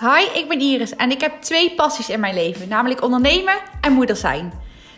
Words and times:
Hi, 0.00 0.38
ik 0.38 0.48
ben 0.48 0.60
Iris 0.60 0.96
en 0.96 1.10
ik 1.10 1.20
heb 1.20 1.42
twee 1.42 1.74
passies 1.74 2.08
in 2.08 2.20
mijn 2.20 2.34
leven, 2.34 2.68
namelijk 2.68 3.02
ondernemen 3.02 3.54
en 3.80 3.92
moeder 3.92 4.16
zijn. 4.16 4.52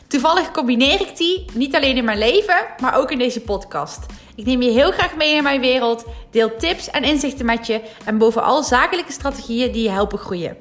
Toevallig 0.08 0.50
combineer 0.50 1.00
ik 1.00 1.16
die 1.16 1.44
niet 1.54 1.74
alleen 1.74 1.96
in 1.96 2.04
mijn 2.04 2.18
leven, 2.18 2.56
maar 2.80 2.98
ook 2.98 3.10
in 3.10 3.18
deze 3.18 3.40
podcast. 3.40 4.06
Ik 4.36 4.44
neem 4.44 4.62
je 4.62 4.70
heel 4.70 4.92
graag 4.92 5.16
mee 5.16 5.34
in 5.34 5.42
mijn 5.42 5.60
wereld, 5.60 6.04
deel 6.30 6.56
tips 6.56 6.90
en 6.90 7.02
inzichten 7.02 7.46
met 7.46 7.66
je 7.66 7.80
en 8.04 8.18
bovenal 8.18 8.62
zakelijke 8.62 9.12
strategieën 9.12 9.72
die 9.72 9.82
je 9.82 9.90
helpen 9.90 10.18
groeien. 10.18 10.58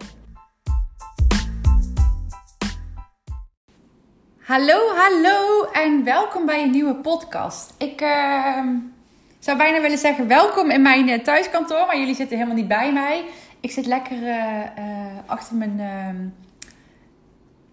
Hallo, 4.39 4.95
hallo 4.95 5.63
en 5.71 6.04
welkom 6.04 6.45
bij 6.45 6.63
een 6.63 6.71
nieuwe 6.71 6.95
podcast. 6.95 7.73
Ik 7.77 8.02
uh, 8.02 8.57
zou 9.39 9.57
bijna 9.57 9.81
willen 9.81 9.97
zeggen 9.97 10.27
welkom 10.27 10.70
in 10.70 10.81
mijn 10.81 11.09
eh, 11.09 11.23
thuiskantoor, 11.23 11.86
maar 11.86 11.99
jullie 11.99 12.15
zitten 12.15 12.38
helemaal 12.38 12.57
niet 12.57 12.67
bij 12.67 12.93
mij. 12.93 13.25
Ik 13.66 13.71
zit 13.71 13.86
lekker 13.86 14.18
uh, 14.18 14.27
uh, 14.27 14.85
achter 15.26 15.55
mijn, 15.55 15.80
uh, 15.80 16.27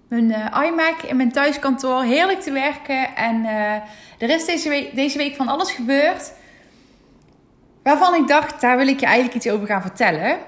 mijn 0.08 0.30
iMac 0.64 1.02
in 1.02 1.16
mijn 1.16 1.32
thuiskantoor. 1.32 2.02
Heerlijk 2.02 2.40
te 2.40 2.52
werken. 2.52 3.16
En 3.16 3.44
er 4.18 4.30
is 4.30 4.44
deze 4.44 4.68
week, 4.68 4.94
deze 4.94 5.18
week 5.18 5.36
van 5.36 5.48
alles 5.48 5.72
gebeurd. 5.72 6.32
Waarvan 7.82 8.14
ik 8.14 8.28
dacht, 8.28 8.60
daar 8.60 8.76
wil 8.76 8.86
ik 8.86 9.00
je 9.00 9.06
eigenlijk 9.06 9.34
iets 9.36 9.48
over 9.48 9.66
gaan 9.66 9.82
vertellen. 9.82 10.38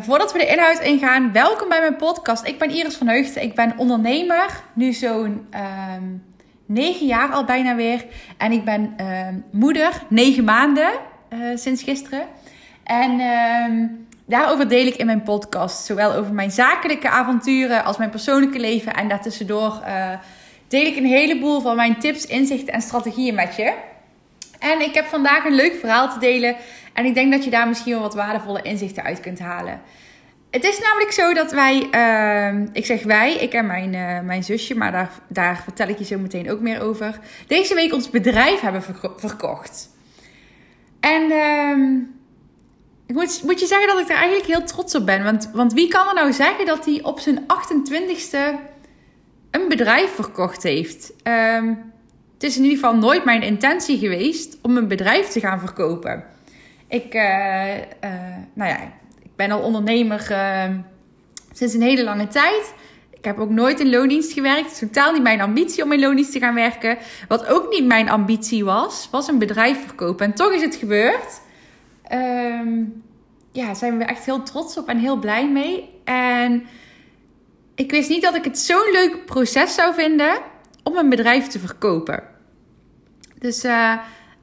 voordat 0.00 0.32
we 0.32 0.38
de 0.38 0.46
inhoud 0.46 0.80
ingaan, 0.80 1.32
welkom 1.32 1.68
bij 1.68 1.80
mijn 1.80 1.96
podcast. 1.96 2.46
Ik 2.46 2.58
ben 2.58 2.70
Iris 2.70 2.96
van 2.96 3.08
Heugden. 3.08 3.42
Ik 3.42 3.54
ben 3.54 3.74
ondernemer. 3.76 4.62
Nu 4.72 4.92
zo'n 4.92 5.46
ehm, 5.50 6.04
negen 6.66 7.06
jaar 7.06 7.32
al 7.32 7.44
bijna 7.44 7.74
weer. 7.74 8.04
En 8.36 8.52
ik 8.52 8.64
ben 8.64 8.94
ehm, 8.96 9.34
moeder. 9.50 10.02
Negen 10.08 10.44
maanden 10.44 10.90
sinds 11.54 11.82
gisteren. 11.82 12.26
En 12.84 13.20
ehm, 13.20 13.86
Daarover 14.26 14.68
deel 14.68 14.86
ik 14.86 14.96
in 14.96 15.06
mijn 15.06 15.22
podcast. 15.22 15.84
Zowel 15.84 16.12
over 16.12 16.32
mijn 16.32 16.50
zakelijke 16.50 17.08
avonturen 17.08 17.84
als 17.84 17.96
mijn 17.96 18.10
persoonlijke 18.10 18.58
leven. 18.58 18.94
En 18.94 19.08
daartussendoor 19.08 19.80
uh, 19.86 20.10
deel 20.68 20.86
ik 20.86 20.96
een 20.96 21.06
heleboel 21.06 21.60
van 21.60 21.76
mijn 21.76 21.98
tips, 21.98 22.26
inzichten 22.26 22.72
en 22.72 22.80
strategieën 22.80 23.34
met 23.34 23.56
je. 23.56 23.74
En 24.58 24.80
ik 24.80 24.94
heb 24.94 25.06
vandaag 25.06 25.44
een 25.44 25.54
leuk 25.54 25.74
verhaal 25.80 26.12
te 26.12 26.18
delen. 26.18 26.56
En 26.92 27.04
ik 27.04 27.14
denk 27.14 27.32
dat 27.32 27.44
je 27.44 27.50
daar 27.50 27.68
misschien 27.68 27.92
wel 27.92 28.02
wat 28.02 28.14
waardevolle 28.14 28.62
inzichten 28.62 29.02
uit 29.02 29.20
kunt 29.20 29.38
halen. 29.38 29.80
Het 30.50 30.64
is 30.64 30.80
namelijk 30.80 31.12
zo 31.12 31.34
dat 31.34 31.52
wij, 31.52 31.88
uh, 31.94 32.68
ik 32.72 32.86
zeg 32.86 33.02
wij, 33.02 33.34
ik 33.34 33.52
en 33.52 33.66
mijn, 33.66 33.92
uh, 33.92 34.20
mijn 34.20 34.44
zusje, 34.44 34.74
maar 34.74 34.92
daar, 34.92 35.10
daar 35.28 35.60
vertel 35.62 35.88
ik 35.88 35.98
je 35.98 36.04
zo 36.04 36.18
meteen 36.18 36.50
ook 36.50 36.60
meer 36.60 36.82
over. 36.82 37.18
Deze 37.46 37.74
week 37.74 37.92
ons 37.92 38.10
bedrijf 38.10 38.60
hebben 38.60 38.82
verkocht. 39.16 39.88
En 41.00 41.22
uh, 41.30 42.15
ik 43.06 43.14
moet, 43.14 43.60
je 43.60 43.66
zeggen 43.66 43.88
dat 43.88 43.98
ik 43.98 44.08
er 44.08 44.16
eigenlijk 44.16 44.46
heel 44.46 44.64
trots 44.64 44.94
op 44.94 45.06
ben. 45.06 45.24
Want, 45.24 45.50
want 45.52 45.72
wie 45.72 45.88
kan 45.88 46.08
er 46.08 46.14
nou 46.14 46.32
zeggen 46.32 46.66
dat 46.66 46.84
hij 46.84 47.02
op 47.02 47.18
zijn 47.18 47.40
28ste 47.40 48.60
een 49.50 49.68
bedrijf 49.68 50.14
verkocht 50.14 50.62
heeft? 50.62 51.12
Um, 51.24 51.92
het 52.34 52.42
is 52.42 52.56
in 52.56 52.62
ieder 52.62 52.78
geval 52.78 52.96
nooit 52.96 53.24
mijn 53.24 53.42
intentie 53.42 53.98
geweest 53.98 54.58
om 54.62 54.76
een 54.76 54.88
bedrijf 54.88 55.28
te 55.28 55.40
gaan 55.40 55.60
verkopen. 55.60 56.24
Ik, 56.88 57.14
uh, 57.14 57.76
uh, 57.76 58.10
nou 58.52 58.70
ja, 58.70 58.78
ik 59.22 59.36
ben 59.36 59.50
al 59.50 59.60
ondernemer 59.60 60.28
uh, 60.30 60.64
sinds 61.52 61.74
een 61.74 61.82
hele 61.82 62.04
lange 62.04 62.26
tijd. 62.28 62.74
Ik 63.10 63.24
heb 63.24 63.38
ook 63.38 63.50
nooit 63.50 63.80
in 63.80 63.90
loondienst 63.90 64.32
gewerkt. 64.32 64.62
Het 64.62 64.72
is 64.72 64.78
totaal 64.78 65.12
niet 65.12 65.22
mijn 65.22 65.40
ambitie 65.40 65.84
om 65.84 65.92
in 65.92 66.00
loondienst 66.00 66.32
te 66.32 66.38
gaan 66.38 66.54
werken. 66.54 66.98
Wat 67.28 67.46
ook 67.46 67.70
niet 67.70 67.86
mijn 67.86 68.10
ambitie 68.10 68.64
was, 68.64 69.08
was 69.10 69.28
een 69.28 69.38
bedrijf 69.38 69.86
verkopen. 69.86 70.26
En 70.26 70.34
toch 70.34 70.52
is 70.52 70.62
het 70.62 70.74
gebeurd. 70.74 71.40
Um, 72.12 73.02
ja, 73.52 73.74
zijn 73.74 73.98
we 73.98 74.04
echt 74.04 74.24
heel 74.24 74.42
trots 74.42 74.78
op 74.78 74.88
en 74.88 74.98
heel 74.98 75.18
blij 75.18 75.50
mee. 75.50 75.88
En 76.04 76.66
ik 77.74 77.90
wist 77.90 78.08
niet 78.08 78.22
dat 78.22 78.34
ik 78.34 78.44
het 78.44 78.58
zo'n 78.58 78.90
leuk 78.92 79.24
proces 79.24 79.74
zou 79.74 79.94
vinden 79.94 80.38
om 80.82 80.96
een 80.96 81.08
bedrijf 81.08 81.46
te 81.46 81.58
verkopen. 81.58 82.22
Dus 83.38 83.64
uh, 83.64 83.94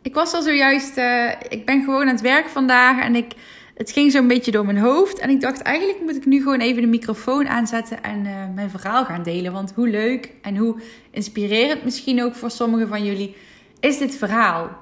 ik 0.02 0.14
was 0.14 0.34
al 0.34 0.42
zojuist, 0.42 0.98
uh, 0.98 1.32
ik 1.50 1.66
ben 1.66 1.84
gewoon 1.84 2.02
aan 2.02 2.08
het 2.08 2.22
werk 2.22 2.48
vandaag 2.48 3.04
en 3.04 3.16
ik, 3.16 3.34
het 3.76 3.92
ging 3.92 4.12
zo'n 4.12 4.28
beetje 4.28 4.52
door 4.52 4.66
mijn 4.66 4.78
hoofd. 4.78 5.20
En 5.20 5.30
ik 5.30 5.42
dacht, 5.42 5.62
eigenlijk 5.62 6.02
moet 6.02 6.16
ik 6.16 6.26
nu 6.26 6.42
gewoon 6.42 6.60
even 6.60 6.82
de 6.82 6.88
microfoon 6.88 7.48
aanzetten 7.48 8.04
en 8.04 8.26
uh, 8.26 8.32
mijn 8.56 8.70
verhaal 8.70 9.06
gaan 9.06 9.24
delen. 9.24 9.52
Want 9.52 9.72
hoe 9.76 9.88
leuk 9.88 10.32
en 10.42 10.58
hoe 10.58 10.76
inspirerend 11.12 11.84
misschien 11.84 12.24
ook 12.24 12.36
voor 12.36 12.52
sommigen 12.52 12.88
van 12.88 13.06
jullie 13.06 13.36
is 13.80 13.98
dit 13.98 14.16
verhaal. 14.16 14.82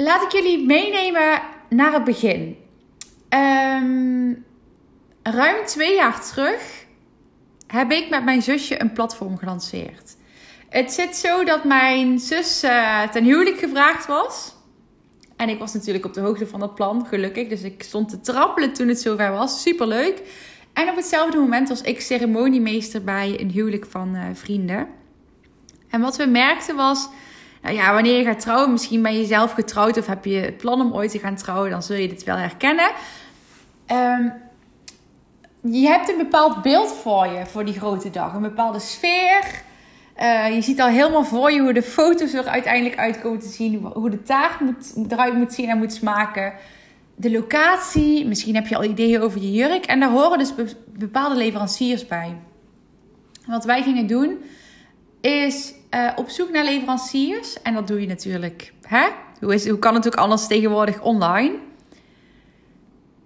Laat 0.00 0.22
ik 0.22 0.32
jullie 0.32 0.66
meenemen 0.66 1.40
naar 1.68 1.92
het 1.92 2.04
begin. 2.04 2.56
Um, 3.28 4.44
ruim 5.22 5.66
twee 5.66 5.94
jaar 5.94 6.20
terug 6.20 6.86
heb 7.66 7.90
ik 7.90 8.10
met 8.10 8.24
mijn 8.24 8.42
zusje 8.42 8.80
een 8.80 8.92
platform 8.92 9.38
gelanceerd. 9.38 10.16
Het 10.68 10.92
zit 10.92 11.16
zo 11.16 11.44
dat 11.44 11.64
mijn 11.64 12.18
zus 12.18 12.64
uh, 12.64 13.02
ten 13.02 13.24
huwelijk 13.24 13.58
gevraagd 13.58 14.06
was. 14.06 14.54
En 15.36 15.48
ik 15.48 15.58
was 15.58 15.74
natuurlijk 15.74 16.04
op 16.04 16.14
de 16.14 16.20
hoogte 16.20 16.46
van 16.46 16.60
dat 16.60 16.74
plan, 16.74 17.06
gelukkig. 17.06 17.48
Dus 17.48 17.62
ik 17.62 17.82
stond 17.82 18.08
te 18.08 18.20
trappelen 18.20 18.72
toen 18.72 18.88
het 18.88 19.00
zover 19.00 19.32
was. 19.32 19.62
Superleuk. 19.62 20.22
En 20.72 20.88
op 20.88 20.96
hetzelfde 20.96 21.38
moment 21.38 21.68
was 21.68 21.80
ik 21.80 22.00
ceremoniemeester 22.00 23.04
bij 23.04 23.40
een 23.40 23.50
huwelijk 23.50 23.86
van 23.86 24.14
uh, 24.14 24.22
vrienden. 24.32 24.88
En 25.88 26.00
wat 26.00 26.16
we 26.16 26.26
merkten 26.26 26.76
was 26.76 27.08
nou 27.68 27.80
ja, 27.80 27.92
wanneer 27.92 28.18
je 28.18 28.24
gaat 28.24 28.40
trouwen, 28.40 28.72
misschien 28.72 29.02
ben 29.02 29.18
je 29.18 29.24
zelf 29.24 29.52
getrouwd 29.52 29.98
of 29.98 30.06
heb 30.06 30.24
je 30.24 30.36
het 30.36 30.56
plan 30.56 30.80
om 30.80 30.92
ooit 30.92 31.10
te 31.10 31.18
gaan 31.18 31.36
trouwen, 31.36 31.70
dan 31.70 31.82
zul 31.82 31.96
je 31.96 32.08
dit 32.08 32.24
wel 32.24 32.36
herkennen. 32.36 32.90
Um, 33.92 34.32
je 35.60 35.86
hebt 35.86 36.08
een 36.08 36.16
bepaald 36.16 36.62
beeld 36.62 36.92
voor 36.92 37.26
je 37.26 37.46
voor 37.46 37.64
die 37.64 37.78
grote 37.78 38.10
dag, 38.10 38.34
een 38.34 38.42
bepaalde 38.42 38.78
sfeer. 38.78 39.44
Uh, 40.20 40.54
je 40.54 40.62
ziet 40.62 40.80
al 40.80 40.88
helemaal 40.88 41.24
voor 41.24 41.52
je 41.52 41.60
hoe 41.60 41.72
de 41.72 41.82
foto's 41.82 42.32
er 42.32 42.46
uiteindelijk 42.46 42.98
uitkomen 42.98 43.38
te 43.38 43.48
zien, 43.48 43.90
hoe 43.94 44.10
de 44.10 44.22
taart 44.22 44.60
moet, 44.60 44.94
eruit 45.08 45.34
moet 45.34 45.52
zien 45.52 45.68
en 45.68 45.78
moet 45.78 45.92
smaken. 45.92 46.52
De 47.14 47.30
locatie, 47.30 48.26
misschien 48.26 48.54
heb 48.54 48.66
je 48.66 48.76
al 48.76 48.84
ideeën 48.84 49.20
over 49.20 49.40
je 49.40 49.52
jurk. 49.52 49.84
En 49.84 50.00
daar 50.00 50.10
horen 50.10 50.38
dus 50.38 50.54
bepaalde 50.86 51.36
leveranciers 51.36 52.06
bij. 52.06 52.36
Wat 53.46 53.64
wij 53.64 53.82
gingen 53.82 54.06
doen, 54.06 54.38
is 55.20 55.74
uh, 55.90 56.10
op 56.16 56.28
zoek 56.28 56.50
naar 56.50 56.64
leveranciers. 56.64 57.62
En 57.62 57.74
dat 57.74 57.86
doe 57.86 58.00
je 58.00 58.06
natuurlijk. 58.06 58.72
Hè? 58.82 59.08
Hoe, 59.40 59.54
is, 59.54 59.68
hoe 59.68 59.78
kan 59.78 59.94
het 59.94 60.06
ook 60.06 60.14
anders 60.14 60.46
tegenwoordig 60.46 61.00
online? 61.00 61.54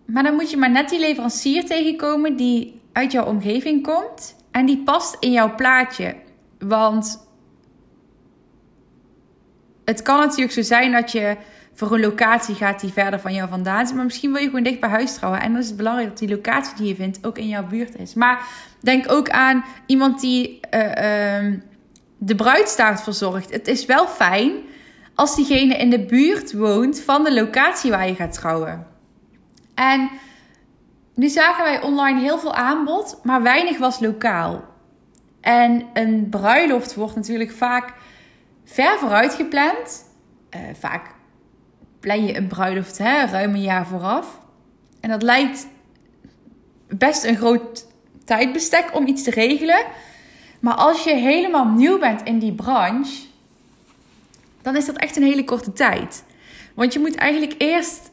Maar 0.05 0.23
dan 0.23 0.35
moet 0.35 0.51
je 0.51 0.57
maar 0.57 0.71
net 0.71 0.89
die 0.89 1.01
leverancier 1.01 1.65
tegenkomen 1.65 2.37
die 2.37 2.81
uit 2.93 3.13
jouw 3.13 3.25
omgeving 3.25 3.83
komt. 3.83 4.37
En 4.51 4.67
die 4.67 4.83
past 4.83 5.17
in 5.21 5.33
jouw 5.33 5.55
plaatje. 5.55 6.15
Want 6.59 7.29
het 9.85 10.03
kan 10.03 10.19
natuurlijk 10.19 10.53
zo 10.53 10.63
zijn 10.63 10.93
dat 10.93 11.13
je 11.13 11.37
voor 11.75 11.93
een 11.93 12.01
locatie 12.01 12.55
gaat 12.55 12.81
die 12.81 12.93
verder 12.93 13.21
van 13.21 13.35
jou 13.35 13.49
vandaan 13.49 13.83
is. 13.83 13.93
Maar 13.93 14.05
misschien 14.05 14.33
wil 14.33 14.41
je 14.41 14.49
gewoon 14.49 14.63
dicht 14.63 14.81
bij 14.81 14.91
huis 14.91 15.15
trouwen. 15.15 15.41
En 15.41 15.53
dan 15.53 15.61
is 15.61 15.67
het 15.67 15.77
belangrijk 15.77 16.09
dat 16.09 16.19
die 16.19 16.29
locatie 16.29 16.77
die 16.77 16.87
je 16.87 16.95
vindt 16.95 17.27
ook 17.27 17.39
in 17.39 17.49
jouw 17.49 17.67
buurt 17.67 17.99
is. 17.99 18.15
Maar 18.15 18.47
denk 18.81 19.13
ook 19.13 19.31
aan 19.31 19.65
iemand 19.87 20.21
die 20.21 20.61
uh, 20.75 21.43
uh, 21.43 21.53
de 22.25 22.35
bruidstaart 22.35 23.03
verzorgt. 23.03 23.51
Het 23.51 23.69
is 23.69 23.87
wel 23.87 24.07
fijn 24.07 24.53
als 25.15 25.37
diegene 25.37 25.77
in 25.77 25.91
de 25.91 26.05
buurt 26.05 26.53
woont 26.53 27.01
van 27.01 27.25
de 27.25 27.35
locatie 27.35 27.91
waar 27.91 28.09
je 28.09 28.15
gaat 28.15 28.33
trouwen. 28.33 28.87
En 29.75 30.11
nu 31.15 31.29
zagen 31.29 31.65
wij 31.65 31.83
online 31.83 32.21
heel 32.21 32.39
veel 32.39 32.55
aanbod, 32.55 33.21
maar 33.23 33.43
weinig 33.43 33.79
was 33.79 34.01
lokaal. 34.01 34.65
En 35.41 35.87
een 35.93 36.29
bruiloft 36.31 36.95
wordt 36.95 37.15
natuurlijk 37.15 37.53
vaak 37.53 37.95
ver 38.65 38.99
vooruit 38.99 39.35
gepland. 39.35 40.05
Uh, 40.51 40.61
vaak 40.79 41.15
plan 42.01 42.25
je 42.25 42.37
een 42.37 42.47
bruiloft 42.47 42.99
hè, 42.99 43.25
ruim 43.25 43.55
een 43.55 43.63
jaar 43.63 43.87
vooraf. 43.87 44.41
En 45.01 45.09
dat 45.09 45.23
lijkt 45.23 45.67
best 46.89 47.25
een 47.25 47.37
groot 47.37 47.87
tijdbestek 48.25 48.95
om 48.95 49.07
iets 49.07 49.23
te 49.23 49.31
regelen. 49.31 49.85
Maar 50.63 50.75
als 50.75 51.05
je 51.05 51.15
helemaal 51.15 51.65
nieuw 51.65 51.99
bent 51.99 52.23
in 52.23 52.39
die 52.39 52.53
branche, 52.53 53.23
dan 54.63 54.77
is 54.77 54.87
dat 54.87 54.97
echt 54.97 55.17
een 55.17 55.23
hele 55.23 55.45
korte 55.45 55.73
tijd. 55.73 56.25
Want 56.75 56.93
je 56.93 56.99
moet 56.99 57.15
eigenlijk 57.15 57.55
eerst 57.59 58.11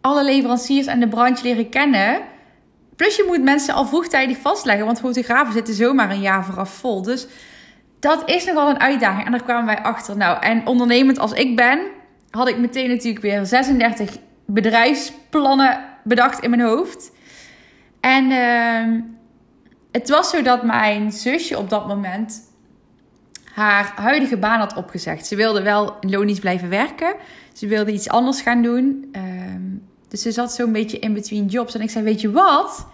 alle 0.00 0.24
leveranciers 0.24 0.86
en 0.86 1.00
de 1.00 1.08
branche 1.08 1.42
leren 1.42 1.68
kennen. 1.68 2.20
Plus 2.96 3.16
je 3.16 3.24
moet 3.26 3.42
mensen 3.42 3.74
al 3.74 3.86
vroegtijdig 3.86 4.38
vastleggen, 4.38 4.86
want 4.86 5.00
fotografen 5.00 5.52
zitten 5.52 5.74
zomaar 5.74 6.10
een 6.10 6.20
jaar 6.20 6.44
vooraf 6.44 6.70
vol. 6.70 7.02
Dus 7.02 7.26
dat 8.00 8.30
is 8.30 8.44
nogal 8.44 8.70
een 8.70 8.80
uitdaging. 8.80 9.24
En 9.24 9.30
daar 9.30 9.42
kwamen 9.42 9.66
wij 9.66 9.82
achter. 9.82 10.16
Nou, 10.16 10.42
en 10.42 10.66
ondernemend 10.66 11.18
als 11.18 11.32
ik 11.32 11.56
ben, 11.56 11.80
had 12.30 12.48
ik 12.48 12.58
meteen 12.58 12.88
natuurlijk 12.88 13.22
weer 13.22 13.46
36 13.46 14.16
bedrijfsplannen 14.46 15.80
bedacht 16.04 16.42
in 16.42 16.50
mijn 16.50 16.62
hoofd. 16.62 17.12
En 18.00 18.30
uh, 18.30 19.02
het 19.96 20.08
was 20.08 20.30
zo 20.30 20.42
dat 20.42 20.62
mijn 20.62 21.12
zusje 21.12 21.58
op 21.58 21.70
dat 21.70 21.86
moment 21.86 22.42
haar 23.52 23.92
huidige 23.94 24.36
baan 24.36 24.58
had 24.58 24.76
opgezegd. 24.76 25.26
Ze 25.26 25.36
wilde 25.36 25.62
wel 25.62 25.96
in 26.00 26.38
blijven 26.40 26.68
werken. 26.68 27.14
Ze 27.52 27.66
wilde 27.66 27.92
iets 27.92 28.08
anders 28.08 28.40
gaan 28.40 28.62
doen. 28.62 29.14
Um, 29.16 29.88
Dus 30.08 30.22
ze 30.22 30.32
zat 30.32 30.52
zo'n 30.52 30.72
beetje 30.72 30.98
in 30.98 31.14
between 31.14 31.46
jobs. 31.46 31.74
En 31.74 31.80
ik 31.80 31.90
zei, 31.90 32.04
weet 32.04 32.20
je 32.20 32.30
wat? 32.30 32.86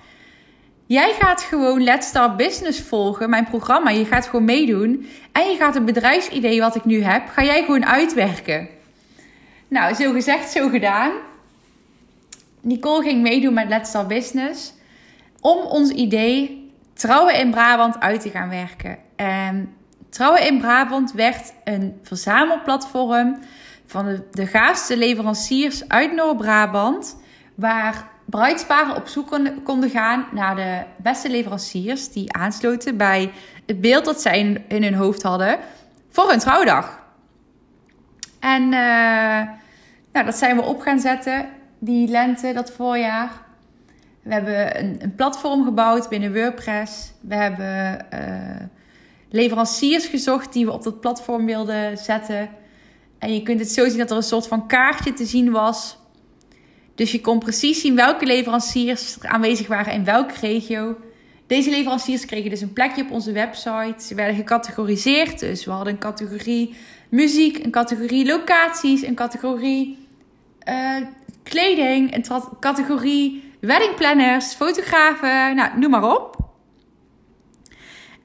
Jij 0.87 1.15
gaat 1.19 1.43
gewoon 1.43 1.83
Let's 1.83 2.07
Start 2.07 2.37
Business 2.37 2.81
volgen, 2.81 3.31
mijn 3.31 3.45
programma. 3.45 3.91
Je 3.91 4.05
gaat 4.05 4.27
gewoon 4.27 4.45
meedoen. 4.45 5.07
En 5.33 5.51
je 5.51 5.57
gaat 5.57 5.75
het 5.75 5.85
bedrijfsidee 5.85 6.61
wat 6.61 6.75
ik 6.75 6.85
nu 6.85 7.03
heb, 7.03 7.29
ga 7.29 7.45
jij 7.45 7.65
gewoon 7.65 7.87
uitwerken. 7.87 8.69
Nou, 9.69 9.95
zo 9.95 10.13
gezegd, 10.13 10.51
zo 10.51 10.69
gedaan. 10.69 11.13
Nicole 12.61 13.03
ging 13.03 13.23
meedoen 13.23 13.55
met 13.55 13.69
Let's 13.69 13.89
Start 13.89 14.09
Business. 14.09 14.73
Om 15.41 15.59
ons 15.59 15.91
idee 15.91 16.62
Trouwen 16.95 17.39
in 17.39 17.51
Brabant 17.51 18.01
uit 18.01 18.21
te 18.21 18.31
gaan 18.31 18.49
werken. 18.49 18.99
En 19.17 19.75
Trouwen 20.09 20.47
in 20.47 20.59
Brabant 20.59 21.13
werd 21.13 21.53
een 21.65 22.01
verzamelplatform 22.03 23.39
van 23.87 24.23
de, 24.31 24.47
gaafste 24.47 24.97
leveranciers 24.97 25.89
uit 25.89 26.15
Noord-Brabant. 26.15 27.21
Waar 27.55 28.11
bruidsparen 28.25 28.97
op 28.97 29.09
zoek 29.09 29.41
konden 29.65 29.91
gaan 29.91 30.27
naar 30.33 30.57
de 30.57 30.83
beste 30.97 31.31
leveranciers 31.31 32.09
die 32.09 32.33
aansloten 32.33 32.97
bij 32.97 33.33
het 33.67 33.81
beeld 33.81 34.05
dat 34.05 34.21
zij 34.21 34.63
in, 34.69 34.83
hun 34.83 34.95
hoofd 34.95 35.23
hadden 35.23 35.59
voor 36.11 36.29
hun 36.29 36.39
trouwdag. 36.39 37.03
En 38.41 38.63
uh, 38.63 38.71
nou, 40.13 40.25
dat 40.25 40.37
zijn 40.37 40.57
we 40.57 40.63
op 40.63 40.81
gaan 40.81 40.99
zetten 40.99 41.49
die 41.79 42.09
lente, 42.09 42.53
dat 42.53 42.73
voorjaar. 42.73 43.31
We 44.23 44.33
hebben 44.33 44.81
een, 44.81 44.97
een 45.03 45.15
platform 45.15 45.65
gebouwd 45.65 46.09
binnen 46.09 46.33
WordPress. 46.33 47.13
We 47.21 47.35
hebben 47.35 48.07
uh, 48.15 48.67
leveranciers 49.31 50.07
gezocht 50.07 50.53
die 50.53 50.65
we 50.65 50.73
op 50.73 50.83
dat 50.83 51.01
platform 51.01 51.47
wilden 51.47 51.99
zetten. 51.99 52.51
En 53.19 53.35
je 53.35 53.43
kunt 53.43 53.61
het 53.61 53.71
zo 53.71 53.89
zien 53.89 53.99
dat 53.99 54.11
er 54.11 54.17
een 54.17 54.23
soort 54.23 54.47
van 54.47 54.67
kaartje 54.67 55.13
te 55.13 55.25
zien 55.25 55.51
was. 55.51 55.97
Dus 56.95 57.13
je 57.13 57.21
kon 57.21 57.39
precies 57.39 57.81
zien 57.81 57.95
welke 57.95 58.27
leveranciers 58.27 59.17
er 59.21 59.29
aanwezig 59.29 59.67
waren 59.67 59.93
in 59.93 60.05
welke 60.05 60.35
regio. 60.41 60.97
Deze 61.47 61.71
leveranciers 61.71 62.27
kregen 62.27 62.51
dus 62.51 62.61
een 62.61 62.73
plekje 62.73 63.03
op 63.03 63.11
onze 63.11 63.33
website. 63.33 63.95
Ze 63.99 64.15
werden 64.15 64.37
gecategoriseerd. 64.37 65.39
Dus 65.39 65.65
we 65.65 65.71
hadden 65.71 65.93
een 65.93 65.99
categorie 65.99 66.75
muziek, 67.09 67.65
een 67.65 67.71
categorie 67.71 68.27
locaties, 68.27 69.03
een 69.03 69.15
categorie 69.15 70.07
uh, 70.69 70.97
kleding, 71.43 72.15
een 72.15 72.25
categorie 72.61 73.52
weddingplanners, 73.63 74.55
fotografen, 74.55 75.57
nou, 75.57 75.79
noem 75.79 75.91
maar 75.91 76.15
op. 76.15 76.37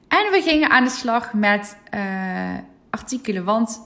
En 0.08 0.30
we 0.30 0.42
gingen 0.42 0.70
aan 0.70 0.84
de 0.84 0.90
slag 0.90 1.32
met 1.32 1.76
uh, 1.94 2.00
artikelen, 2.90 3.44
want 3.44 3.80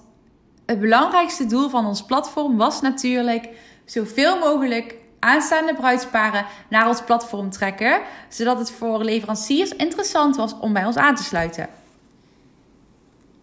het 0.66 0.80
belangrijkste 0.80 1.46
doel 1.46 1.68
van 1.68 1.86
ons 1.86 2.04
platform 2.04 2.56
was 2.56 2.80
natuurlijk 2.80 3.48
zoveel 3.84 4.38
mogelijk 4.38 4.94
aanstaande 5.18 5.74
bruidsparen 5.74 6.46
naar 6.68 6.88
ons 6.88 7.02
platform 7.02 7.50
trekken, 7.50 8.00
zodat 8.28 8.58
het 8.58 8.70
voor 8.70 9.04
leveranciers 9.04 9.70
interessant 9.70 10.36
was 10.36 10.58
om 10.58 10.72
bij 10.72 10.84
ons 10.84 10.96
aan 10.96 11.14
te 11.14 11.22
sluiten. 11.22 11.68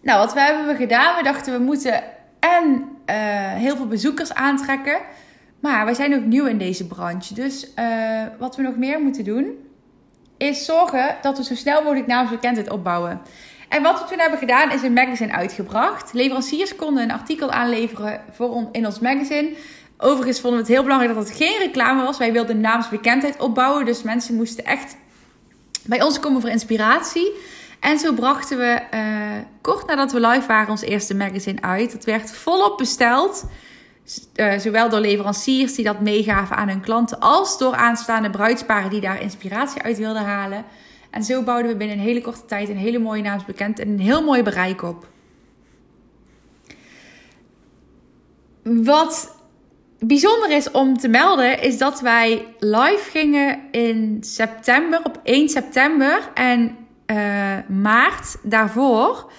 Nou, 0.02 0.18
wat 0.18 0.32
we 0.32 0.40
hebben 0.40 0.66
we 0.66 0.74
gedaan? 0.74 1.16
We 1.16 1.22
dachten 1.22 1.52
we 1.52 1.58
moeten 1.58 2.02
en 2.40 2.64
uh, 3.06 3.16
heel 3.54 3.76
veel 3.76 3.86
bezoekers 3.86 4.34
aantrekken, 4.34 5.00
maar 5.60 5.84
wij 5.84 5.94
zijn 5.94 6.14
ook 6.14 6.24
nieuw 6.24 6.46
in 6.46 6.58
deze 6.58 6.86
branche. 6.86 7.34
Dus 7.34 7.66
uh, 7.78 8.22
wat 8.38 8.56
we 8.56 8.62
nog 8.62 8.76
meer 8.76 9.00
moeten 9.00 9.24
doen, 9.24 9.58
is 10.36 10.64
zorgen 10.64 11.16
dat 11.22 11.38
we 11.38 11.44
zo 11.44 11.54
snel 11.54 11.82
mogelijk 11.82 12.06
naamsbekendheid 12.06 12.70
opbouwen. 12.70 13.20
En 13.68 13.82
wat 13.82 14.00
we 14.00 14.08
toen 14.08 14.18
hebben 14.18 14.38
gedaan, 14.38 14.72
is 14.72 14.82
een 14.82 14.92
magazine 14.92 15.32
uitgebracht. 15.32 16.12
Leveranciers 16.12 16.76
konden 16.76 17.02
een 17.02 17.10
artikel 17.10 17.50
aanleveren 17.50 18.20
voor 18.30 18.68
in 18.72 18.86
ons 18.86 18.98
magazine. 18.98 19.52
Overigens 19.98 20.40
vonden 20.40 20.60
we 20.60 20.66
het 20.66 20.74
heel 20.74 20.82
belangrijk 20.82 21.14
dat 21.14 21.28
het 21.28 21.36
geen 21.36 21.58
reclame 21.58 22.02
was. 22.02 22.18
Wij 22.18 22.32
wilden 22.32 22.60
naamsbekendheid 22.60 23.40
opbouwen. 23.40 23.84
Dus 23.84 24.02
mensen 24.02 24.34
moesten 24.34 24.64
echt 24.64 24.96
bij 25.86 26.02
ons 26.02 26.20
komen 26.20 26.40
voor 26.40 26.50
inspiratie. 26.50 27.32
En 27.80 27.98
zo 27.98 28.12
brachten 28.12 28.58
we 28.58 28.80
uh, 28.94 29.00
kort 29.60 29.86
nadat 29.86 30.12
we 30.12 30.20
live 30.20 30.46
waren 30.46 30.70
ons 30.70 30.82
eerste 30.82 31.16
magazine 31.16 31.62
uit. 31.62 31.92
Het 31.92 32.04
werd 32.04 32.32
volop 32.32 32.78
besteld. 32.78 33.44
Uh, 34.34 34.58
zowel 34.58 34.88
door 34.88 35.00
leveranciers 35.00 35.74
die 35.74 35.84
dat 35.84 36.00
meegaven 36.00 36.56
aan 36.56 36.68
hun 36.68 36.80
klanten, 36.80 37.20
als 37.20 37.58
door 37.58 37.74
aanstaande 37.74 38.30
bruidsparen 38.30 38.90
die 38.90 39.00
daar 39.00 39.22
inspiratie 39.22 39.82
uit 39.82 39.98
wilden 39.98 40.22
halen. 40.22 40.64
En 41.10 41.24
zo 41.24 41.42
bouwden 41.42 41.70
we 41.70 41.76
binnen 41.76 41.96
een 41.96 42.02
hele 42.02 42.20
korte 42.20 42.44
tijd 42.44 42.68
een 42.68 42.76
hele 42.76 42.98
mooie 42.98 43.22
naamsbekend 43.22 43.78
en 43.78 43.88
een 43.88 44.00
heel 44.00 44.22
mooi 44.22 44.42
bereik 44.42 44.82
op. 44.82 45.08
Wat 48.62 49.36
bijzonder 49.98 50.50
is 50.50 50.70
om 50.70 50.98
te 50.98 51.08
melden, 51.08 51.62
is 51.62 51.78
dat 51.78 52.00
wij 52.00 52.46
live 52.58 53.10
gingen 53.10 53.58
in 53.70 54.18
september, 54.20 55.00
op 55.04 55.20
1 55.22 55.48
september. 55.48 56.30
En 56.34 56.76
uh, 57.06 57.58
maart 57.68 58.36
daarvoor 58.42 59.32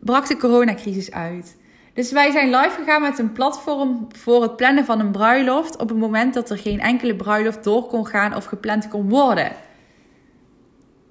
brak 0.00 0.26
de 0.26 0.36
coronacrisis 0.36 1.10
uit. 1.10 1.56
Dus 1.98 2.12
wij 2.12 2.30
zijn 2.30 2.50
live 2.50 2.70
gegaan 2.78 3.02
met 3.02 3.18
een 3.18 3.32
platform 3.32 4.06
voor 4.16 4.42
het 4.42 4.56
plannen 4.56 4.84
van 4.84 5.00
een 5.00 5.10
bruiloft. 5.10 5.76
op 5.76 5.88
het 5.88 5.98
moment 5.98 6.34
dat 6.34 6.50
er 6.50 6.58
geen 6.58 6.80
enkele 6.80 7.16
bruiloft 7.16 7.64
door 7.64 7.86
kon 7.86 8.06
gaan 8.06 8.34
of 8.34 8.44
gepland 8.44 8.88
kon 8.88 9.08
worden. 9.08 9.52